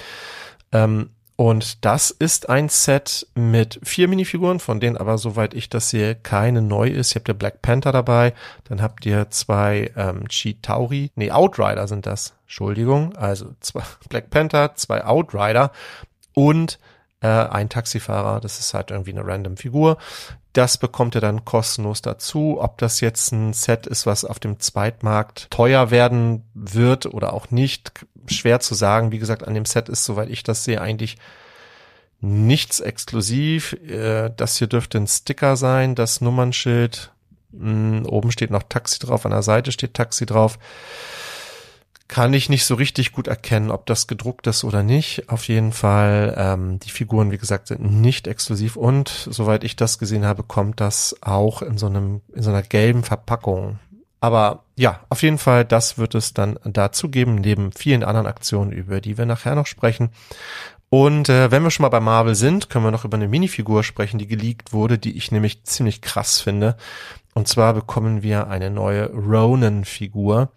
[0.74, 5.90] Ähm, und das ist ein Set mit vier Minifiguren, von denen aber, soweit ich das
[5.90, 7.16] sehe, keine neu ist.
[7.16, 8.34] Ihr habt ja Black Panther dabei,
[8.66, 14.76] dann habt ihr zwei ähm, Chitauri, nee, Outrider sind das, Entschuldigung, also zwei Black Panther,
[14.76, 15.72] zwei Outrider
[16.34, 16.78] und
[17.26, 19.98] äh, ein Taxifahrer, das ist halt irgendwie eine random Figur.
[20.54, 22.58] Das bekommt ihr dann kostenlos dazu.
[22.62, 27.50] Ob das jetzt ein Set ist, was auf dem Zweitmarkt teuer werden wird oder auch
[27.52, 27.92] nicht,
[28.28, 29.12] schwer zu sagen.
[29.12, 31.18] Wie gesagt, an dem Set ist, soweit ich das sehe, eigentlich
[32.22, 33.74] nichts exklusiv.
[33.74, 37.12] Äh, das hier dürfte ein Sticker sein, das Nummernschild.
[37.52, 40.60] Hm, oben steht noch Taxi drauf, an der Seite steht Taxi drauf
[42.08, 45.28] kann ich nicht so richtig gut erkennen, ob das gedruckt ist oder nicht.
[45.30, 49.98] Auf jeden Fall, ähm, die Figuren, wie gesagt, sind nicht exklusiv und soweit ich das
[49.98, 53.80] gesehen habe, kommt das auch in so einem, in so einer gelben Verpackung.
[54.20, 58.72] Aber ja, auf jeden Fall, das wird es dann dazu geben, neben vielen anderen Aktionen,
[58.72, 60.10] über die wir nachher noch sprechen.
[60.90, 63.84] Und äh, wenn wir schon mal bei Marvel sind, können wir noch über eine Minifigur
[63.84, 66.78] sprechen, die geleakt wurde, die ich nämlich ziemlich krass finde.
[67.34, 70.52] Und zwar bekommen wir eine neue Ronan-Figur.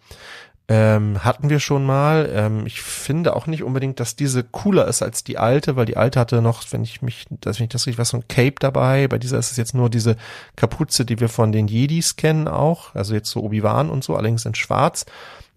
[0.71, 2.29] Ähm, hatten wir schon mal.
[2.31, 5.97] Ähm, ich finde auch nicht unbedingt, dass diese cooler ist als die alte, weil die
[5.97, 8.55] alte hatte noch, wenn ich mich, dass wenn ich das richtig was so ein Cape
[8.59, 9.07] dabei.
[9.07, 10.15] Bei dieser ist es jetzt nur diese
[10.55, 12.93] Kapuze, die wir von den Jedis kennen auch.
[12.93, 15.07] Also jetzt so Obi-Wan und so, allerdings in schwarz.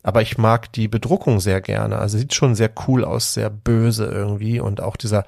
[0.03, 1.99] Aber ich mag die Bedruckung sehr gerne.
[1.99, 5.25] Also sieht schon sehr cool aus, sehr böse irgendwie und auch dieser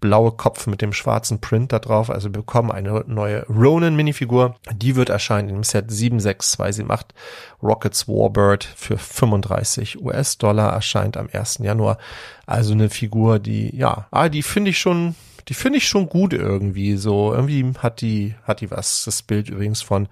[0.00, 2.10] blaue Kopf mit dem schwarzen Print da drauf.
[2.10, 4.56] Also wir bekommen eine neue Ronin Minifigur.
[4.72, 7.16] Die wird erscheinen im Set 76278
[7.62, 11.58] Rockets Warbird für 35 US-Dollar erscheint am 1.
[11.62, 11.98] Januar.
[12.46, 15.14] Also eine Figur, die, ja, ah, die finde ich schon,
[15.48, 16.96] die finde ich schon gut irgendwie.
[16.96, 19.04] So, irgendwie hat die, hat die was.
[19.04, 20.08] Das Bild übrigens von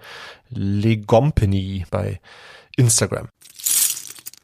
[0.49, 2.19] Legompany bei
[2.75, 3.27] Instagram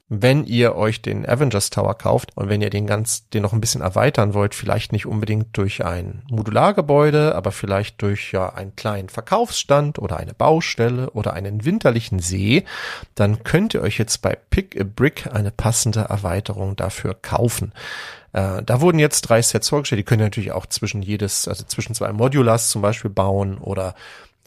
[0.09, 3.61] wenn ihr euch den Avengers Tower kauft und wenn ihr den ganz, den noch ein
[3.61, 9.09] bisschen erweitern wollt, vielleicht nicht unbedingt durch ein Modulargebäude, aber vielleicht durch ja einen kleinen
[9.09, 12.65] Verkaufsstand oder eine Baustelle oder einen winterlichen See,
[13.13, 17.71] dann könnt ihr euch jetzt bei Pick a Brick eine passende Erweiterung dafür kaufen.
[18.33, 19.99] Äh, da wurden jetzt drei Sets vorgestellt.
[19.99, 23.93] Die könnt ihr natürlich auch zwischen jedes, also zwischen zwei Modulars zum Beispiel bauen oder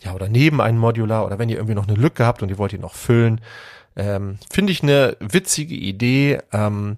[0.01, 2.59] ja, oder neben einem Modular oder wenn ihr irgendwie noch eine Lücke habt und ihr
[2.59, 3.40] wollt die noch füllen,
[3.96, 6.38] ähm, Finde ich eine witzige Idee.
[6.52, 6.96] Ähm,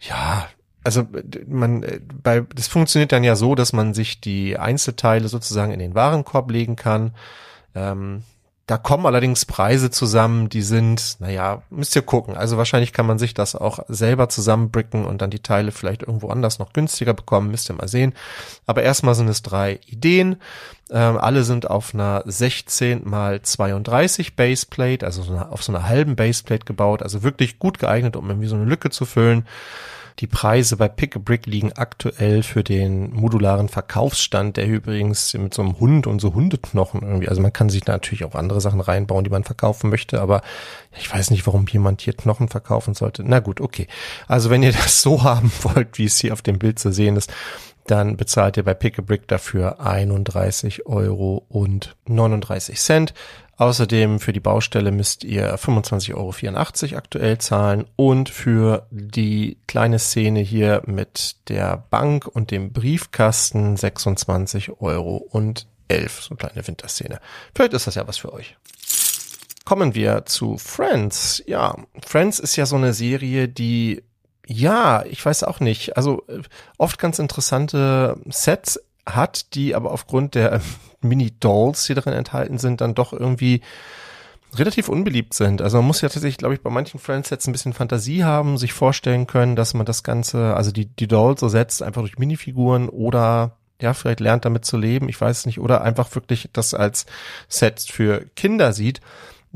[0.00, 0.48] ja,
[0.84, 1.06] also
[1.46, 1.84] man
[2.22, 6.50] bei das funktioniert dann ja so, dass man sich die Einzelteile sozusagen in den Warenkorb
[6.50, 7.14] legen kann.
[7.74, 8.22] Ähm,
[8.66, 12.36] da kommen allerdings Preise zusammen, die sind, naja, müsst ihr gucken.
[12.36, 16.30] Also wahrscheinlich kann man sich das auch selber zusammenbricken und dann die Teile vielleicht irgendwo
[16.30, 18.12] anders noch günstiger bekommen, müsst ihr mal sehen.
[18.66, 20.36] Aber erstmal sind es drei Ideen.
[20.90, 25.88] Ähm, alle sind auf einer 16 mal 32 Baseplate, also so eine, auf so einer
[25.88, 27.04] halben Baseplate gebaut.
[27.04, 29.46] Also wirklich gut geeignet, um irgendwie so eine Lücke zu füllen.
[30.18, 35.52] Die Preise bei Pick a Brick liegen aktuell für den modularen Verkaufsstand, der übrigens mit
[35.52, 38.80] so einem Hund und so Hundeknochen irgendwie, also man kann sich natürlich auch andere Sachen
[38.80, 40.40] reinbauen, die man verkaufen möchte, aber
[40.98, 43.24] ich weiß nicht, warum jemand hier Knochen verkaufen sollte.
[43.26, 43.88] Na gut, okay.
[44.26, 47.16] Also wenn ihr das so haben wollt, wie es hier auf dem Bild zu sehen
[47.16, 47.30] ist,
[47.86, 53.14] dann bezahlt ihr bei Pick a Brick dafür 31 Euro und 39 Cent.
[53.58, 56.14] Außerdem für die Baustelle müsst ihr 25,84
[56.92, 63.76] Euro aktuell zahlen und für die kleine Szene hier mit der Bank und dem Briefkasten
[63.78, 67.18] 26 Euro und 11, so eine kleine Winterszene.
[67.54, 68.56] Vielleicht ist das ja was für euch.
[69.64, 71.42] Kommen wir zu Friends.
[71.46, 74.02] Ja, Friends ist ja so eine Serie, die
[74.46, 75.96] ja, ich weiß auch nicht.
[75.96, 76.40] Also äh,
[76.78, 80.60] oft ganz interessante Sets hat, die aber aufgrund der
[81.00, 83.60] Mini-Dolls, die darin enthalten sind, dann doch irgendwie
[84.54, 85.60] relativ unbeliebt sind.
[85.60, 88.72] Also man muss ja tatsächlich, glaube ich, bei manchen Friends-Sets ein bisschen Fantasie haben, sich
[88.72, 93.56] vorstellen können, dass man das Ganze, also die, die Dolls ersetzt einfach durch Minifiguren oder
[93.80, 97.04] ja, vielleicht lernt damit zu leben, ich weiß nicht, oder einfach wirklich das als
[97.48, 99.00] Set für Kinder sieht.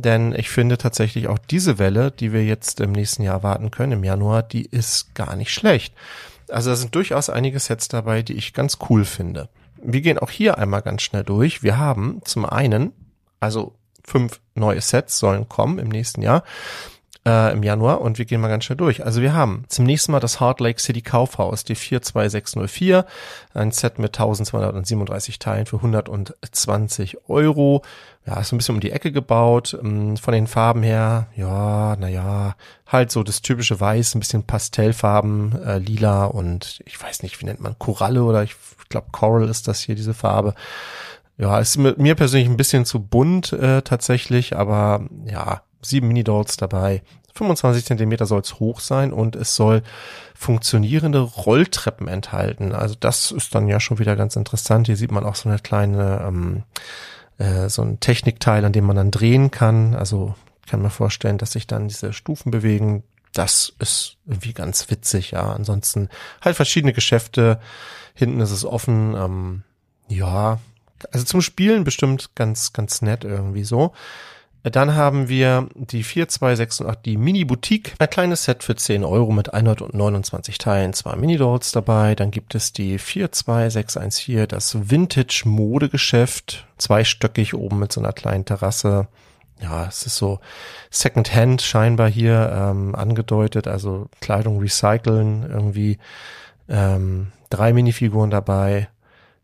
[0.03, 3.93] Denn ich finde tatsächlich auch diese Welle, die wir jetzt im nächsten Jahr warten können,
[3.93, 5.95] im Januar, die ist gar nicht schlecht.
[6.49, 9.49] Also da sind durchaus einige Sets dabei, die ich ganz cool finde.
[9.83, 11.63] Wir gehen auch hier einmal ganz schnell durch.
[11.63, 12.93] Wir haben zum einen,
[13.41, 16.43] also fünf neue Sets sollen kommen im nächsten Jahr
[17.27, 19.05] äh, im Januar und wir gehen mal ganz schnell durch.
[19.05, 23.05] Also wir haben zum nächsten Mal das Heart Lake City Kaufhaus, die 42604,
[23.55, 27.83] ein Set mit 1237 Teilen für 120 Euro.
[28.27, 29.79] Ja, ist ein bisschen um die Ecke gebaut.
[29.83, 32.55] Ähm, von den Farben her, ja, naja,
[32.87, 37.47] halt so das typische Weiß, ein bisschen Pastellfarben, äh, lila und ich weiß nicht, wie
[37.47, 38.57] nennt man, Koralle oder ich
[38.89, 40.55] glaube Coral ist das hier, diese Farbe.
[41.39, 46.59] Ja, ist mit mir persönlich ein bisschen zu bunt äh, tatsächlich, aber ja, sieben Mini-Dolls
[46.59, 47.03] dabei.
[47.35, 49.83] 25 Zentimeter soll es hoch sein und es soll
[50.35, 52.75] funktionierende Rolltreppen enthalten.
[52.75, 54.87] Also das ist dann ja schon wieder ganz interessant.
[54.87, 56.65] Hier sieht man auch so eine kleine, ähm,
[57.41, 59.95] äh, so ein Technikteil, an dem man dann drehen kann.
[59.95, 60.35] Also
[60.69, 63.03] kann man vorstellen, dass sich dann diese Stufen bewegen.
[63.33, 65.53] Das ist irgendwie ganz witzig, ja.
[65.53, 66.09] Ansonsten
[66.43, 67.59] halt verschiedene Geschäfte.
[68.15, 69.15] Hinten ist es offen.
[69.15, 69.63] Ähm,
[70.09, 70.59] ja,
[71.13, 73.95] also zum Spielen bestimmt ganz, ganz nett irgendwie so.
[74.63, 77.95] Dann haben wir die 4268, die Mini-Boutique.
[77.99, 82.15] Ein kleines Set für 10 Euro mit 129 Teilen, zwei Mini-Dolls dabei.
[82.15, 86.67] Dann gibt es die 42614, das Vintage-Modegeschäft.
[86.77, 89.09] Zweistöckig oben mit so einer kleinen Terrasse.
[89.63, 90.41] Ja, es ist so
[90.91, 95.99] Second-Hand scheinbar hier ähm, angedeutet, also Kleidung recyceln irgendwie.
[96.69, 98.89] Ähm, drei Minifiguren dabei,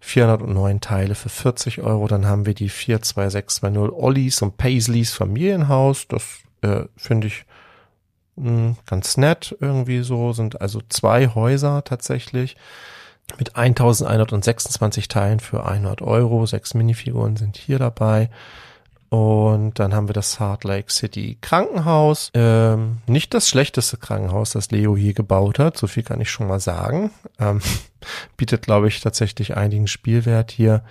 [0.07, 2.07] 409 Teile für 40 Euro.
[2.07, 6.07] Dann haben wir die 42620 Ollies und Paisleys Familienhaus.
[6.07, 6.23] Das
[6.63, 7.45] äh, finde ich
[8.37, 10.33] mh, hm, ganz nett irgendwie so.
[10.33, 12.57] Sind also zwei Häuser tatsächlich
[13.37, 16.47] mit 1126 Teilen für 100 Euro.
[16.47, 18.31] Sechs Minifiguren sind hier dabei.
[19.09, 22.31] Und dann haben wir das Heart Lake City Krankenhaus.
[22.35, 25.77] Ähm, nicht das schlechteste Krankenhaus, das Leo hier gebaut hat.
[25.77, 27.11] So viel kann ich schon mal sagen.
[27.39, 27.61] Ähm,
[28.37, 30.83] bietet, glaube ich, tatsächlich einigen Spielwert hier.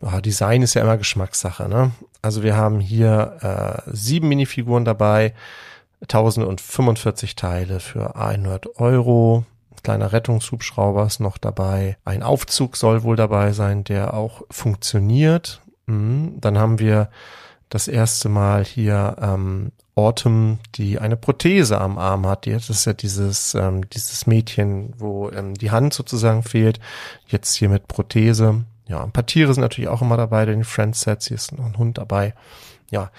[0.00, 1.68] Oh, Design ist ja immer Geschmackssache.
[1.68, 1.92] Ne?
[2.22, 5.34] Also wir haben hier äh, sieben Minifiguren dabei.
[6.02, 9.44] 1045 Teile für 100 Euro.
[9.70, 11.96] Ein kleiner Rettungshubschrauber ist noch dabei.
[12.04, 15.60] Ein Aufzug soll wohl dabei sein, der auch funktioniert.
[15.86, 16.40] Mhm.
[16.40, 17.10] Dann haben wir
[17.68, 22.46] das erste Mal hier ähm, Autumn, die eine Prothese am Arm hat.
[22.46, 26.80] Das ist ja dieses, ähm, dieses Mädchen, wo ähm, die Hand sozusagen fehlt.
[27.26, 28.64] Jetzt hier mit Prothese.
[28.86, 31.28] Ja, ein paar Tiere sind natürlich auch immer dabei, den Friends-Sets.
[31.28, 32.34] Hier ist noch ein Hund dabei.
[32.90, 33.10] Ja,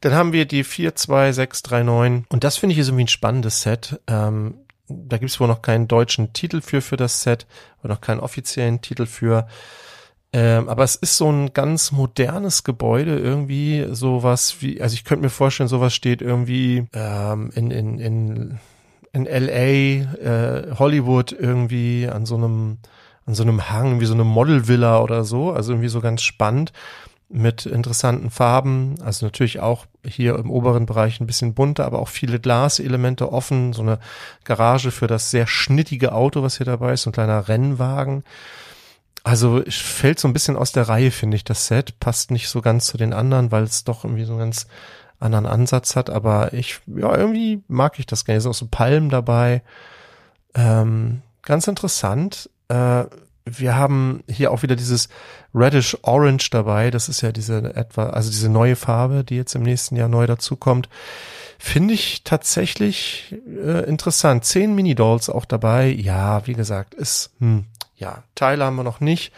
[0.00, 4.00] dann haben wir die 42639 und das finde ich ist irgendwie ein spannendes Set.
[4.06, 4.54] Ähm,
[4.88, 7.46] da gibt es wohl noch keinen deutschen Titel für für das Set
[7.82, 9.46] oder noch keinen offiziellen Titel für.
[10.32, 15.22] Ähm, aber es ist so ein ganz modernes Gebäude, irgendwie sowas wie, also ich könnte
[15.22, 18.58] mir vorstellen, sowas steht irgendwie ähm, in, in, in,
[19.12, 22.78] in LA, äh, Hollywood irgendwie an so einem,
[23.24, 26.72] an so einem Hang, wie so eine Modelvilla oder so, also irgendwie so ganz spannend
[27.30, 32.08] mit interessanten Farben, also natürlich auch hier im oberen Bereich ein bisschen bunter, aber auch
[32.08, 33.98] viele Glaselemente offen, so eine
[34.44, 38.24] Garage für das sehr schnittige Auto, was hier dabei ist, so ein kleiner Rennwagen.
[39.24, 41.98] Also fällt so ein bisschen aus der Reihe, finde ich, das Set.
[42.00, 44.66] Passt nicht so ganz zu den anderen, weil es doch irgendwie so einen ganz
[45.18, 46.10] anderen Ansatz hat.
[46.10, 48.38] Aber ich, ja, irgendwie mag ich das gerne.
[48.38, 49.62] Es sind auch so Palmen dabei.
[50.54, 52.48] Ähm, ganz interessant.
[52.68, 53.04] Äh,
[53.44, 55.08] wir haben hier auch wieder dieses
[55.54, 56.90] Reddish Orange dabei.
[56.90, 60.26] Das ist ja diese etwa, also diese neue Farbe, die jetzt im nächsten Jahr neu
[60.26, 60.88] dazukommt.
[61.58, 64.44] Finde ich tatsächlich äh, interessant.
[64.44, 65.88] Zehn Mini-Dolls auch dabei.
[65.88, 67.64] Ja, wie gesagt, ist, hm,
[67.98, 69.32] ja, Teile haben wir noch nicht.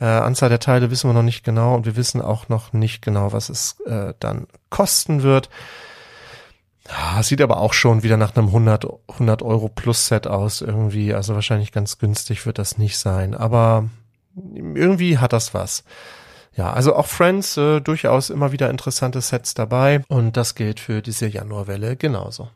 [0.00, 3.02] Äh, Anzahl der Teile wissen wir noch nicht genau und wir wissen auch noch nicht
[3.02, 5.48] genau, was es äh, dann kosten wird.
[6.88, 11.14] Ja, sieht aber auch schon wieder nach einem 100, 100 Euro Plus Set aus irgendwie.
[11.14, 13.34] Also wahrscheinlich ganz günstig wird das nicht sein.
[13.34, 13.88] Aber
[14.52, 15.84] irgendwie hat das was.
[16.54, 20.02] Ja, also auch Friends, äh, durchaus immer wieder interessante Sets dabei.
[20.08, 22.50] Und das gilt für diese Januarwelle genauso.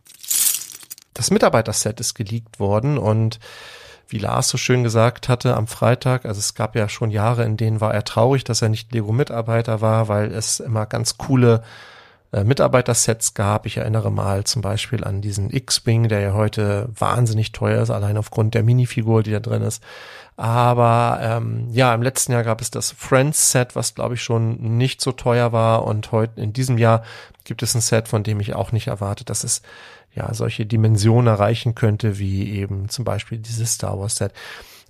[1.14, 3.38] Das Mitarbeiterset ist geleakt worden und
[4.08, 7.56] wie Lars so schön gesagt hatte am Freitag, also es gab ja schon Jahre, in
[7.56, 11.62] denen war er traurig, dass er nicht Lego-Mitarbeiter war, weil es immer ganz coole
[12.32, 13.66] äh, Mitarbeitersets gab.
[13.66, 18.16] Ich erinnere mal zum Beispiel an diesen X-Wing, der ja heute wahnsinnig teuer ist, allein
[18.16, 19.82] aufgrund der Minifigur, die da drin ist.
[20.36, 25.00] Aber ähm, ja, im letzten Jahr gab es das Friends-Set, was glaube ich schon nicht
[25.00, 25.84] so teuer war.
[25.84, 27.02] Und heute in diesem Jahr
[27.44, 29.62] gibt es ein Set, von dem ich auch nicht erwarte, dass es
[30.16, 34.32] ja solche Dimensionen erreichen könnte, wie eben zum Beispiel dieses Star Wars Set.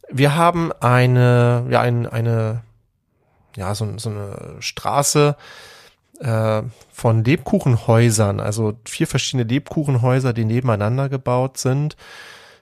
[0.08, 2.62] Wir haben eine, ja, ein, eine,
[3.56, 5.36] ja, so, so eine Straße
[6.20, 6.62] äh,
[6.92, 11.96] von Lebkuchenhäusern, also vier verschiedene Lebkuchenhäuser, die nebeneinander gebaut sind.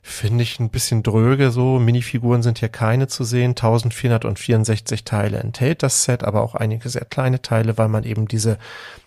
[0.06, 1.78] Finde ich ein bisschen dröge so.
[1.78, 3.50] Minifiguren sind hier keine zu sehen.
[3.50, 8.58] 1464 Teile enthält das Set, aber auch einige sehr kleine Teile, weil man eben diese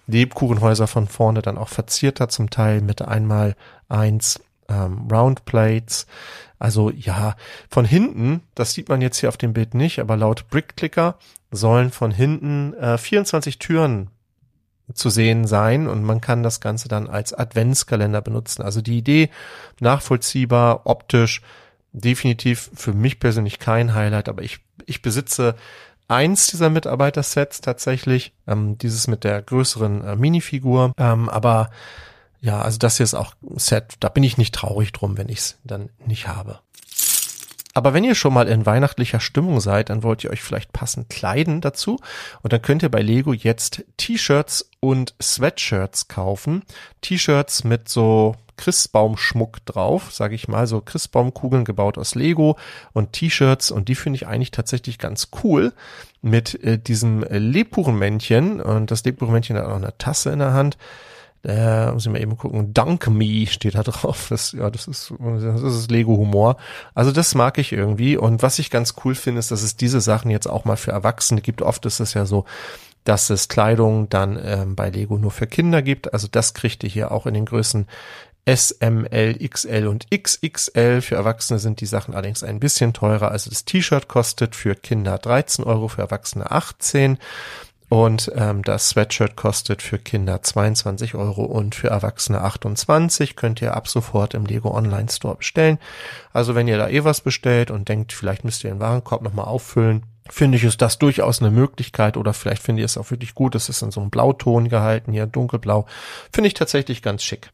[0.07, 3.55] Lebkuchenhäuser von vorne dann auch verziert hat, zum Teil mit einmal
[3.89, 4.39] eins
[4.69, 6.07] ähm, Round Plates.
[6.59, 7.35] Also ja,
[7.69, 11.17] von hinten, das sieht man jetzt hier auf dem Bild nicht, aber laut Brickclicker
[11.51, 14.09] sollen von hinten äh, 24 Türen
[14.93, 18.61] zu sehen sein und man kann das Ganze dann als Adventskalender benutzen.
[18.61, 19.29] Also die Idee
[19.79, 21.41] nachvollziehbar, optisch,
[21.91, 25.55] definitiv für mich persönlich kein Highlight, aber ich, ich besitze
[26.07, 31.69] eins dieser Mitarbeitersets tatsächlich, ähm, dieses mit der größeren äh, Minifigur, ähm, aber
[32.39, 35.29] ja, also das hier ist auch ein Set, da bin ich nicht traurig drum, wenn
[35.29, 36.59] ich es dann nicht habe.
[37.77, 41.09] Aber wenn ihr schon mal in weihnachtlicher Stimmung seid, dann wollt ihr euch vielleicht passend
[41.09, 41.99] kleiden dazu.
[42.41, 46.63] Und dann könnt ihr bei Lego jetzt T-Shirts und Sweatshirts kaufen.
[47.01, 52.57] T-Shirts mit so Christbaumschmuck drauf, sage ich mal, so Christbaumkugeln gebaut aus Lego
[52.93, 55.71] und T-Shirts und die finde ich eigentlich tatsächlich ganz cool
[56.23, 60.79] mit äh, diesem Lebkuchenmännchen und das Lebkuchenmännchen hat auch eine Tasse in der Hand.
[61.43, 62.73] Äh, muss ich mal eben gucken.
[62.73, 64.27] Dunk Me steht da drauf.
[64.29, 66.57] Das, ja, das ist, das ist Lego-Humor.
[66.93, 68.17] Also das mag ich irgendwie.
[68.17, 70.91] Und was ich ganz cool finde, ist, dass es diese Sachen jetzt auch mal für
[70.91, 71.61] Erwachsene gibt.
[71.61, 72.45] Oft ist es ja so,
[73.03, 76.13] dass es Kleidung dann ähm, bei Lego nur für Kinder gibt.
[76.13, 77.87] Also das kriegt ihr hier auch in den Größen
[78.47, 81.01] S, M, L, XL und XXL.
[81.01, 83.29] Für Erwachsene sind die Sachen allerdings ein bisschen teurer.
[83.31, 87.17] Also das T-Shirt kostet für Kinder 13 Euro, für Erwachsene 18.
[87.89, 93.37] Und ähm, das Sweatshirt kostet für Kinder 22 Euro und für Erwachsene 28.
[93.37, 95.79] Könnt ihr ab sofort im Lego Online Store bestellen.
[96.33, 99.45] Also wenn ihr da eh was bestellt und denkt, vielleicht müsst ihr den Warenkorb nochmal
[99.45, 103.33] auffüllen, finde ich, ist das durchaus eine Möglichkeit oder vielleicht finde ich es auch wirklich
[103.33, 103.55] gut.
[103.55, 105.85] Es ist in so einem Blauton gehalten, hier dunkelblau.
[106.33, 107.51] Finde ich tatsächlich ganz schick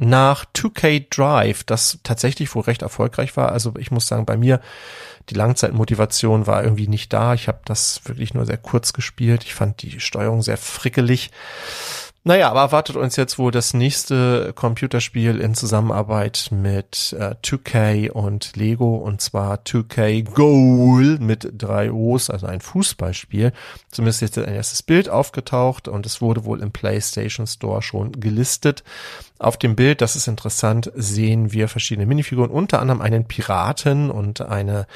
[0.00, 3.52] nach 2K Drive, das tatsächlich wohl recht erfolgreich war.
[3.52, 4.60] Also ich muss sagen, bei mir
[5.30, 7.34] die Langzeitmotivation war irgendwie nicht da.
[7.34, 9.44] Ich habe das wirklich nur sehr kurz gespielt.
[9.44, 11.30] Ich fand die Steuerung sehr frickelig.
[12.26, 18.56] Naja, aber erwartet uns jetzt wohl das nächste Computerspiel in Zusammenarbeit mit äh, 2K und
[18.56, 23.52] Lego und zwar 2K Goal mit drei O's, also ein Fußballspiel.
[23.90, 28.84] Zumindest jetzt ein erstes Bild aufgetaucht und es wurde wohl im PlayStation Store schon gelistet.
[29.38, 34.40] Auf dem Bild, das ist interessant, sehen wir verschiedene Minifiguren, unter anderem einen Piraten und
[34.40, 34.86] eine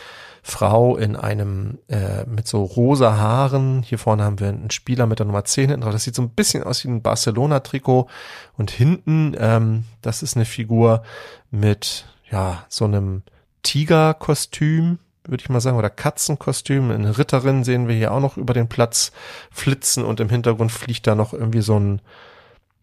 [0.51, 3.83] Frau in einem äh, mit so rosa Haaren.
[3.83, 5.93] Hier vorne haben wir einen Spieler mit der Nummer 10 hinten drauf.
[5.93, 8.09] Das sieht so ein bisschen aus wie ein Barcelona-Trikot.
[8.57, 11.03] Und hinten, ähm, das ist eine Figur
[11.51, 13.23] mit ja so einem
[13.63, 16.91] Tiger-Kostüm, würde ich mal sagen, oder Katzenkostüm.
[16.91, 19.13] Eine Ritterin sehen wir hier auch noch über den Platz
[19.51, 22.01] flitzen und im Hintergrund fliegt da noch irgendwie so ein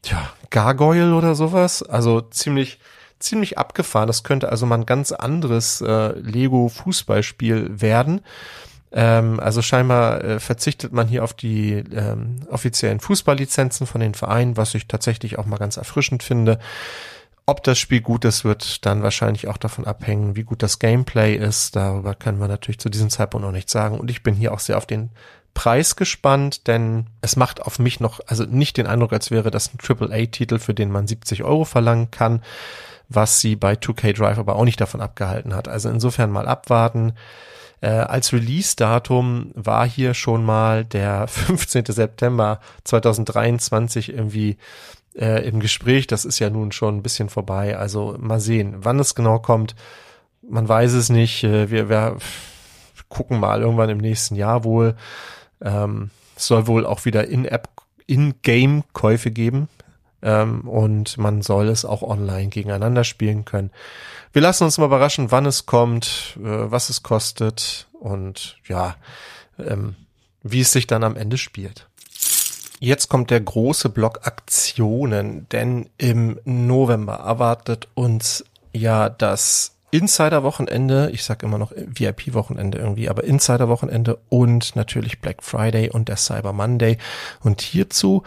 [0.04, 1.82] ja, Gargoyle oder sowas.
[1.82, 2.80] Also ziemlich
[3.20, 4.08] ziemlich abgefahren.
[4.08, 8.22] Das könnte also mal ein ganz anderes äh, Lego-Fußballspiel werden.
[8.92, 14.58] Ähm, also scheinbar äh, verzichtet man hier auf die ähm, offiziellen Fußballlizenzen von den Vereinen,
[14.58, 16.60] was ich tatsächlich auch mal ganz erfrischend finde.
[17.46, 21.36] Ob das Spiel gut ist, wird dann wahrscheinlich auch davon abhängen, wie gut das Gameplay
[21.36, 21.76] ist.
[21.76, 24.00] Darüber können wir natürlich zu diesem Zeitpunkt noch nichts sagen.
[24.00, 25.12] Und ich bin hier auch sehr auf den
[25.54, 29.72] Preis gespannt, denn es macht auf mich noch, also nicht den Eindruck, als wäre das
[29.74, 32.42] ein AAA-Titel, für den man 70 Euro verlangen kann
[33.10, 35.68] was sie bei 2K Drive aber auch nicht davon abgehalten hat.
[35.68, 37.14] Also insofern mal abwarten.
[37.82, 41.86] Äh, als Release-Datum war hier schon mal der 15.
[41.88, 44.58] September 2023 irgendwie
[45.16, 46.08] äh, im Gespräch.
[46.08, 47.78] Das ist ja nun schon ein bisschen vorbei.
[47.78, 49.76] Also mal sehen, wann es genau kommt.
[50.48, 51.44] Man weiß es nicht.
[51.44, 52.18] Äh, wir, wir
[53.10, 54.96] gucken mal irgendwann im nächsten Jahr wohl.
[55.62, 57.70] Ähm, es soll wohl auch wieder In-App,
[58.08, 59.70] In-Game-Käufe geben
[60.26, 63.70] ähm, und man soll es auch online gegeneinander spielen können.
[64.34, 68.96] Wir lassen uns mal überraschen, wann es kommt, äh, was es kostet und ja,
[69.58, 69.96] ähm,
[70.44, 71.88] wie es sich dann am Ende spielt.
[72.80, 81.24] Jetzt kommt der große Block Aktionen, denn im November erwartet uns ja das Insider-Wochenende, ich
[81.24, 86.98] sag immer noch VIP-Wochenende irgendwie, aber Insider-Wochenende und natürlich Black Friday und der Cyber Monday.
[87.42, 88.24] Und hierzu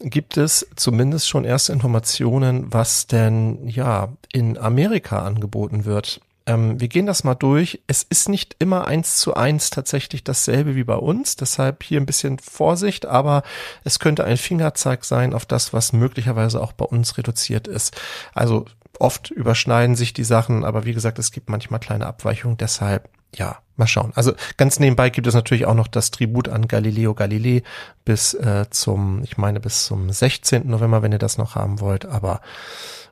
[0.00, 6.20] gibt es zumindest schon erste Informationen, was denn ja in Amerika angeboten wird.
[6.46, 7.80] Ähm, wir gehen das mal durch.
[7.86, 12.06] Es ist nicht immer eins zu eins tatsächlich dasselbe wie bei uns, deshalb hier ein
[12.06, 13.42] bisschen Vorsicht, aber
[13.84, 17.94] es könnte ein Fingerzeig sein auf das, was möglicherweise auch bei uns reduziert ist.
[18.34, 18.64] Also
[19.00, 23.58] oft überschneiden sich die Sachen, aber wie gesagt, es gibt manchmal kleine Abweichungen, deshalb ja,
[23.76, 24.12] mal schauen.
[24.14, 27.62] Also ganz nebenbei gibt es natürlich auch noch das Tribut an Galileo Galilei
[28.04, 30.68] bis äh, zum, ich meine bis zum 16.
[30.68, 32.06] November, wenn ihr das noch haben wollt.
[32.06, 32.40] Aber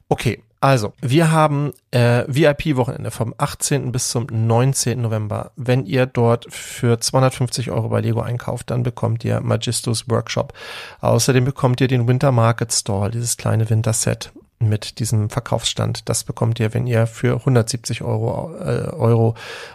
[0.08, 3.92] okay, also wir haben äh, VIP-Wochenende vom 18.
[3.92, 5.00] bis zum 19.
[5.00, 5.52] November.
[5.54, 10.52] Wenn ihr dort für 250 Euro bei Lego einkauft, dann bekommt ihr Magistus Workshop.
[11.00, 16.08] Außerdem bekommt ihr den Winter Market Store, dieses kleine Winterset mit diesem Verkaufsstand.
[16.08, 19.34] Das bekommt ihr, wenn ihr für 170 Euro, äh, Euro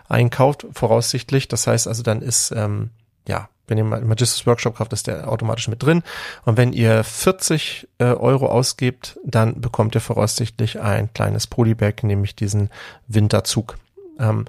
[0.10, 1.48] einkauft, voraussichtlich.
[1.48, 2.90] Das heißt also, dann ist, ähm,
[3.28, 6.04] ja, wenn ihr Magistus Workshop kauft, ist der automatisch mit drin.
[6.44, 12.36] Und wenn ihr 40 äh, Euro ausgebt, dann bekommt ihr voraussichtlich ein kleines Polybag, nämlich
[12.36, 12.70] diesen
[13.08, 13.78] Winterzug.
[14.20, 14.46] Ähm,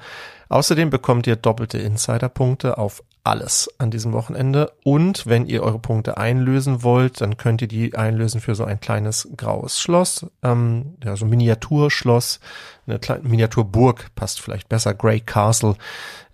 [0.48, 4.72] außerdem bekommt ihr doppelte Insiderpunkte auf alles an diesem Wochenende.
[4.84, 8.80] Und wenn ihr eure Punkte einlösen wollt, dann könnt ihr die einlösen für so ein
[8.80, 12.38] kleines graues Schloss, ähm, ja, so Miniaturschloss,
[12.86, 15.76] eine kleine Miniaturburg passt vielleicht besser, Grey Castle.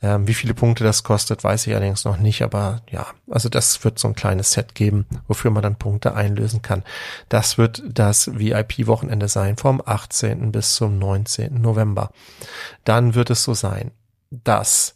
[0.02, 3.84] Ähm, wie viele Punkte das kostet, weiß ich allerdings noch nicht, aber ja, also das
[3.84, 6.82] wird so ein kleines Set geben, wofür man dann Punkte einlösen kann.
[7.28, 10.50] Das wird das VIP-Wochenende sein vom 18.
[10.50, 11.60] bis zum 19.
[11.60, 12.10] November.
[12.84, 13.92] Dann wird es so sein,
[14.30, 14.94] dass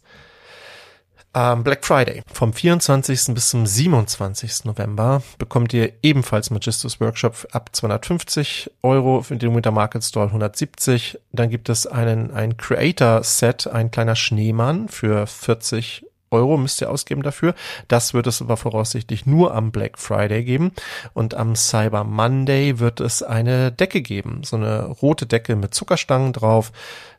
[1.35, 3.33] am Black Friday vom 24.
[3.33, 4.63] bis zum 27.
[4.63, 11.19] November bekommt ihr ebenfalls Magistus Workshop ab 250 Euro, für den Winter Market Store 170.
[11.33, 16.89] Dann gibt es einen, ein Creator Set, ein kleiner Schneemann für 40 Euro müsst ihr
[16.89, 17.53] ausgeben dafür.
[17.87, 20.71] Das wird es aber voraussichtlich nur am Black Friday geben.
[21.13, 24.41] Und am Cyber Monday wird es eine Decke geben.
[24.43, 26.71] So eine rote Decke mit Zuckerstangen drauf.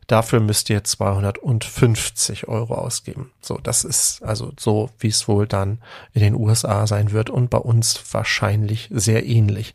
[0.07, 3.31] Dafür müsst ihr 250 Euro ausgeben.
[3.41, 5.79] So, das ist also so, wie es wohl dann
[6.13, 9.73] in den USA sein wird und bei uns wahrscheinlich sehr ähnlich,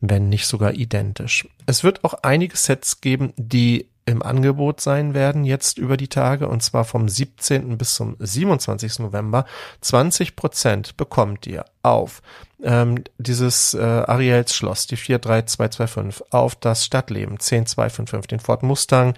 [0.00, 1.48] wenn nicht sogar identisch.
[1.66, 6.48] Es wird auch einige Sets geben, die im Angebot sein werden jetzt über die Tage
[6.48, 7.78] und zwar vom 17.
[7.78, 8.98] bis zum 27.
[8.98, 9.44] November.
[9.82, 12.22] 20 Prozent bekommt ihr auf
[12.62, 19.14] ähm, dieses äh, Ariels Schloss, die 43225, auf das Stadtleben 10255, den Ford Mustang,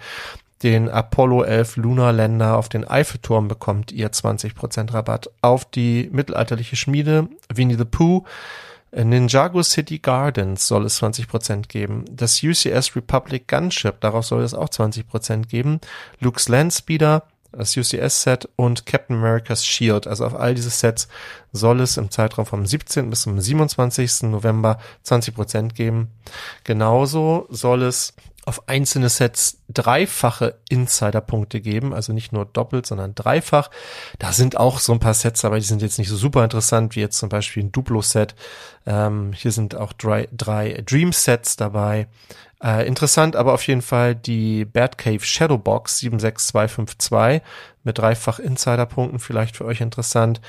[0.63, 5.29] den Apollo 11 Lunar Länder auf den Eiffelturm bekommt ihr 20% Rabatt.
[5.41, 8.23] Auf die mittelalterliche Schmiede Winnie the Pooh
[8.95, 12.05] Ninjago City Gardens soll es 20% geben.
[12.11, 15.79] Das UCS Republic Gunship, darauf soll es auch 20% geben.
[16.19, 20.05] Luke's Landspeeder, das UCS-Set und Captain America's Shield.
[20.07, 21.07] Also auf all diese Sets
[21.51, 23.09] soll es im Zeitraum vom 17.
[23.09, 24.23] bis zum 27.
[24.23, 26.09] November 20% geben.
[26.63, 28.13] Genauso soll es
[28.45, 33.69] auf einzelne Sets dreifache Insider-Punkte geben, also nicht nur doppelt, sondern dreifach.
[34.19, 36.95] Da sind auch so ein paar Sets, aber die sind jetzt nicht so super interessant,
[36.95, 38.35] wie jetzt zum Beispiel ein Duplo-Set.
[38.85, 42.07] Ähm, hier sind auch drei, drei Dream-Sets dabei.
[42.63, 47.41] Äh, interessant aber auf jeden Fall die Batcave Shadowbox 76252
[47.83, 50.39] mit dreifach Insider-Punkten, vielleicht für euch interessant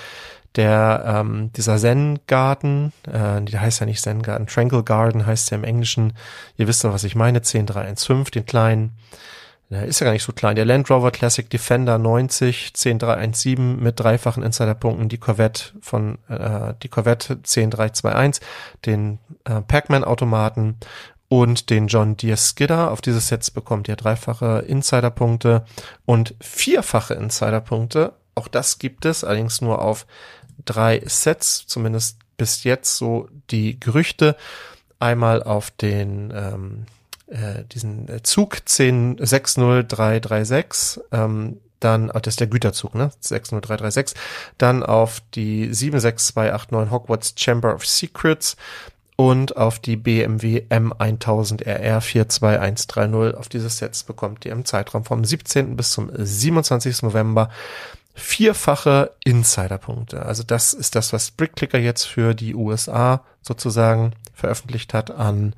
[0.57, 5.65] der ähm, dieser Zen-Garten, äh, der heißt ja nicht Zen-Garten, Tranquil Garden heißt ja im
[5.65, 6.13] Englischen,
[6.57, 8.93] ihr wisst doch, was ich meine, 10315, den kleinen,
[9.71, 13.99] der ist ja gar nicht so klein, der Land Rover Classic Defender 90, 10317 mit
[13.99, 18.47] dreifachen Insiderpunkten, die Corvette von, äh, die Corvette 10321,
[18.87, 20.77] den äh, Pac-Man-Automaten
[21.29, 22.93] und den John Deere Skidder.
[22.93, 25.65] Auf dieses Sets bekommt ihr dreifache Insiderpunkte
[26.05, 28.13] und vierfache Insiderpunkte.
[28.37, 30.07] Auch das gibt es, allerdings nur auf
[30.65, 34.37] drei Sets, zumindest bis jetzt so die Gerüchte.
[34.99, 36.87] Einmal auf den ähm,
[37.27, 43.11] äh, diesen Zug 1060336, ähm, dann, oh, das ist der Güterzug, ne?
[43.21, 44.19] 60336,
[44.57, 48.57] dann auf die 76289 Hogwarts Chamber of Secrets
[49.17, 53.39] und auf die BMW M1000 RR 42130.
[53.39, 55.77] Auf diese Sets bekommt ihr im Zeitraum vom 17.
[55.77, 57.03] bis zum 27.
[57.03, 57.51] November
[58.15, 60.25] vierfache Insiderpunkte.
[60.25, 65.55] Also das ist das, was BrickClicker jetzt für die USA sozusagen veröffentlicht hat an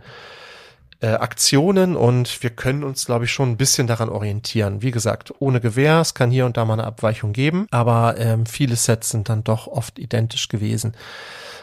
[1.01, 4.81] äh, Aktionen und wir können uns, glaube ich, schon ein bisschen daran orientieren.
[4.81, 8.47] Wie gesagt, ohne Gewehr, es kann hier und da mal eine Abweichung geben, aber ähm,
[8.47, 10.95] viele Sets sind dann doch oft identisch gewesen.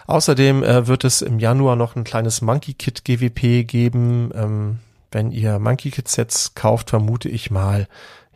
[0.06, 4.32] Außerdem äh, wird es im Januar noch ein kleines Monkey Kit GWP geben.
[4.36, 4.80] Ähm,
[5.12, 7.88] wenn ihr Monkey Kit Sets kauft, vermute ich mal,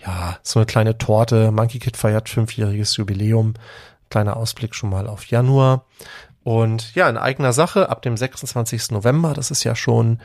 [0.05, 1.51] ja, so eine kleine Torte.
[1.51, 3.55] Monkey Kid feiert fünfjähriges Jubiläum.
[4.09, 5.85] Kleiner Ausblick schon mal auf Januar.
[6.43, 8.91] Und ja, in eigener Sache ab dem 26.
[8.91, 10.19] November, das ist ja schon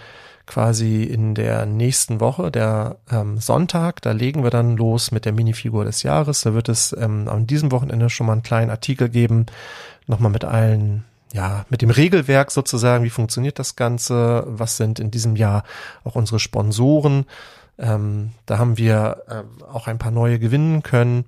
[0.46, 5.32] quasi in der nächsten Woche, der ähm, Sonntag, da legen wir dann los mit der
[5.32, 6.42] Minifigur des Jahres.
[6.42, 9.46] Da wird es ähm, an diesem Wochenende schon mal einen kleinen Artikel geben,
[10.06, 15.10] nochmal mit allen ja, mit dem Regelwerk sozusagen, wie funktioniert das Ganze, was sind in
[15.10, 15.64] diesem Jahr
[16.04, 17.24] auch unsere Sponsoren,
[17.82, 21.24] ähm, da haben wir äh, auch ein paar neue gewinnen können.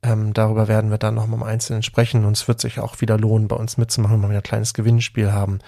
[0.00, 3.00] Ähm, darüber werden wir dann noch mal im Einzelnen sprechen und es wird sich auch
[3.00, 5.58] wieder lohnen, bei uns mitzumachen, wenn wir ein kleines Gewinnspiel haben.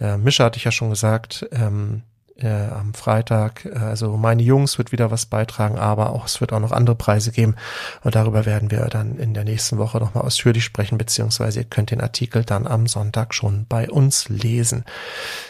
[0.00, 2.02] Äh, Mischa hatte ich ja schon gesagt, ähm,
[2.42, 3.64] äh, am Freitag.
[3.64, 6.96] Äh, also meine Jungs wird wieder was beitragen, aber auch es wird auch noch andere
[6.96, 7.56] Preise geben
[8.02, 11.90] und darüber werden wir dann in der nächsten Woche nochmal ausführlich sprechen, beziehungsweise ihr könnt
[11.90, 14.84] den Artikel dann am Sonntag schon bei uns lesen.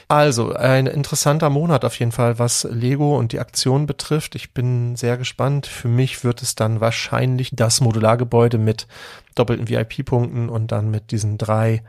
[0.09, 4.35] Also ein interessanter Monat auf jeden Fall, was Lego und die Aktion betrifft.
[4.35, 5.67] Ich bin sehr gespannt.
[5.67, 8.87] Für mich wird es dann wahrscheinlich das Modulargebäude mit
[9.35, 11.83] doppelten VIP-Punkten und dann mit diesen drei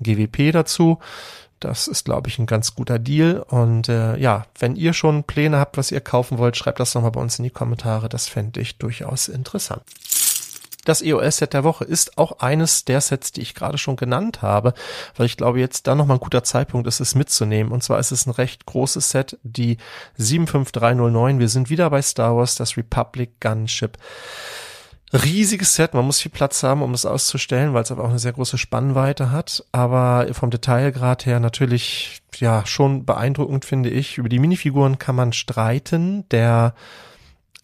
[0.00, 0.98] GWP dazu.
[1.60, 3.44] Das ist, glaube ich, ein ganz guter Deal.
[3.48, 7.10] Und äh, ja, wenn ihr schon Pläne habt, was ihr kaufen wollt, schreibt das nochmal
[7.10, 8.08] bei uns in die Kommentare.
[8.08, 9.82] Das fände ich durchaus interessant.
[10.86, 14.72] Das EOS-Set der Woche ist auch eines der Sets, die ich gerade schon genannt habe,
[15.14, 17.70] weil ich glaube, jetzt da nochmal ein guter Zeitpunkt ist, es mitzunehmen.
[17.70, 19.76] Und zwar ist es ein recht großes Set, die
[20.16, 21.38] 75309.
[21.38, 23.98] Wir sind wieder bei Star Wars, das Republic Gunship
[25.12, 25.94] riesiges Set.
[25.94, 28.58] Man muss viel Platz haben, um es auszustellen, weil es aber auch eine sehr große
[28.58, 29.64] Spannweite hat.
[29.72, 34.18] Aber vom Detailgrad her natürlich, ja, schon beeindruckend, finde ich.
[34.18, 36.28] Über die Minifiguren kann man streiten.
[36.30, 36.74] Der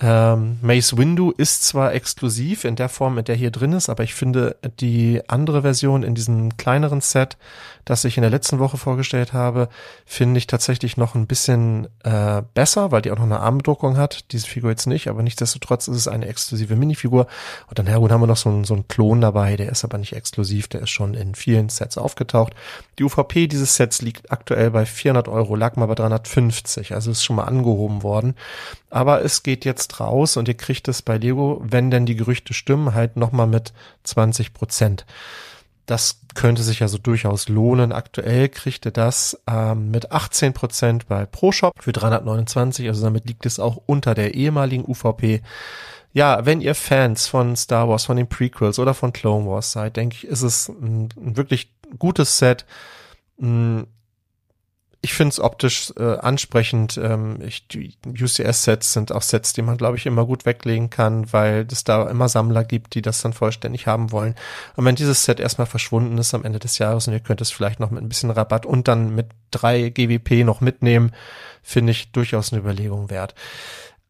[0.00, 4.04] ähm, Mace Windu ist zwar exklusiv in der Form, in der hier drin ist, aber
[4.04, 7.36] ich finde die andere Version in diesem kleineren Set
[7.86, 9.68] das ich in der letzten Woche vorgestellt habe,
[10.04, 14.32] finde ich tatsächlich noch ein bisschen äh, besser, weil die auch noch eine Armbedruckung hat.
[14.32, 17.28] Diese Figur jetzt nicht, aber nichtsdestotrotz ist es eine exklusive Minifigur.
[17.68, 19.98] Und dann Hergun haben wir noch so einen, so einen Klon dabei, der ist aber
[19.98, 22.54] nicht exklusiv, der ist schon in vielen Sets aufgetaucht.
[22.98, 27.22] Die UVP dieses Sets liegt aktuell bei 400 Euro, lag mal bei 350, also ist
[27.22, 28.34] schon mal angehoben worden.
[28.90, 32.54] Aber es geht jetzt raus und ihr kriegt es bei Lego, wenn denn die Gerüchte
[32.54, 33.72] stimmen, halt nochmal mit
[34.04, 35.06] 20 Prozent.
[35.86, 37.92] Das könnte sich also durchaus lohnen.
[37.92, 43.46] Aktuell kriegt ihr das ähm, mit 18 Prozent bei ProShop für 329, also damit liegt
[43.46, 45.42] es auch unter der ehemaligen UVP.
[46.12, 49.96] Ja, wenn ihr Fans von Star Wars, von den Prequels oder von Clone Wars seid,
[49.96, 52.64] denke ich, ist es ein, ein wirklich gutes Set.
[53.38, 53.86] Hm,
[55.02, 56.98] ich finde es optisch äh, ansprechend.
[57.02, 61.32] Ähm, ich, die UCS-Sets sind auch Sets, die man, glaube ich, immer gut weglegen kann,
[61.32, 64.34] weil es da immer Sammler gibt, die das dann vollständig haben wollen.
[64.74, 67.50] Und wenn dieses Set erstmal verschwunden ist am Ende des Jahres und ihr könnt es
[67.50, 71.12] vielleicht noch mit ein bisschen Rabatt und dann mit drei GWP noch mitnehmen,
[71.62, 73.34] finde ich durchaus eine Überlegung wert.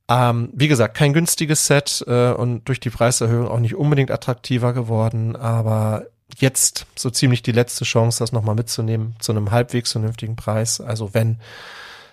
[0.09, 4.73] Ähm, wie gesagt, kein günstiges Set äh, und durch die Preiserhöhung auch nicht unbedingt attraktiver
[4.73, 6.07] geworden, aber
[6.39, 10.81] jetzt so ziemlich die letzte Chance, das nochmal mitzunehmen zu einem halbwegs vernünftigen Preis.
[10.81, 11.41] Also wenn,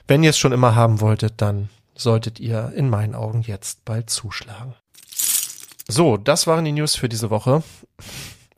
[0.08, 4.10] wenn ihr es schon immer haben wolltet, dann solltet ihr in meinen Augen jetzt bald
[4.10, 4.76] zuschlagen.
[5.88, 7.64] So, das waren die News für diese Woche.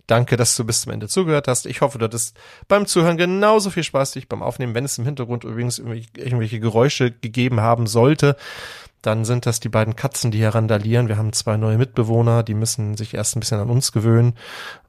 [0.07, 1.65] Danke, dass du bis zum Ende zugehört hast.
[1.65, 2.37] Ich hoffe, du hattest
[2.67, 4.75] beim Zuhören genauso viel Spaß wie ich beim Aufnehmen.
[4.75, 8.37] Wenn es im Hintergrund übrigens irgendwelche Geräusche gegeben haben sollte,
[9.05, 11.07] dann sind das die beiden Katzen, die hier randalieren.
[11.07, 14.33] Wir haben zwei neue Mitbewohner, die müssen sich erst ein bisschen an uns gewöhnen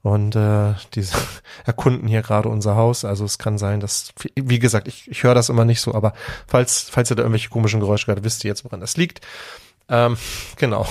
[0.01, 1.05] und äh, die
[1.65, 3.05] erkunden hier gerade unser Haus.
[3.05, 6.13] Also es kann sein, dass, wie gesagt, ich, ich höre das immer nicht so, aber
[6.47, 9.21] falls, falls ihr da irgendwelche komischen Geräusche gerade wisst ihr jetzt, woran das liegt.
[9.89, 10.17] Ähm,
[10.57, 10.85] genau.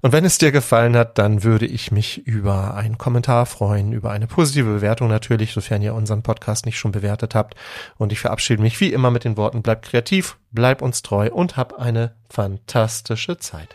[0.00, 4.10] Und wenn es dir gefallen hat, dann würde ich mich über einen Kommentar freuen, über
[4.10, 7.54] eine positive Bewertung natürlich, sofern ihr unseren Podcast nicht schon bewertet habt.
[7.98, 11.56] Und ich verabschiede mich wie immer mit den Worten, bleib kreativ, bleib uns treu und
[11.56, 13.68] hab eine fantastische Zeit.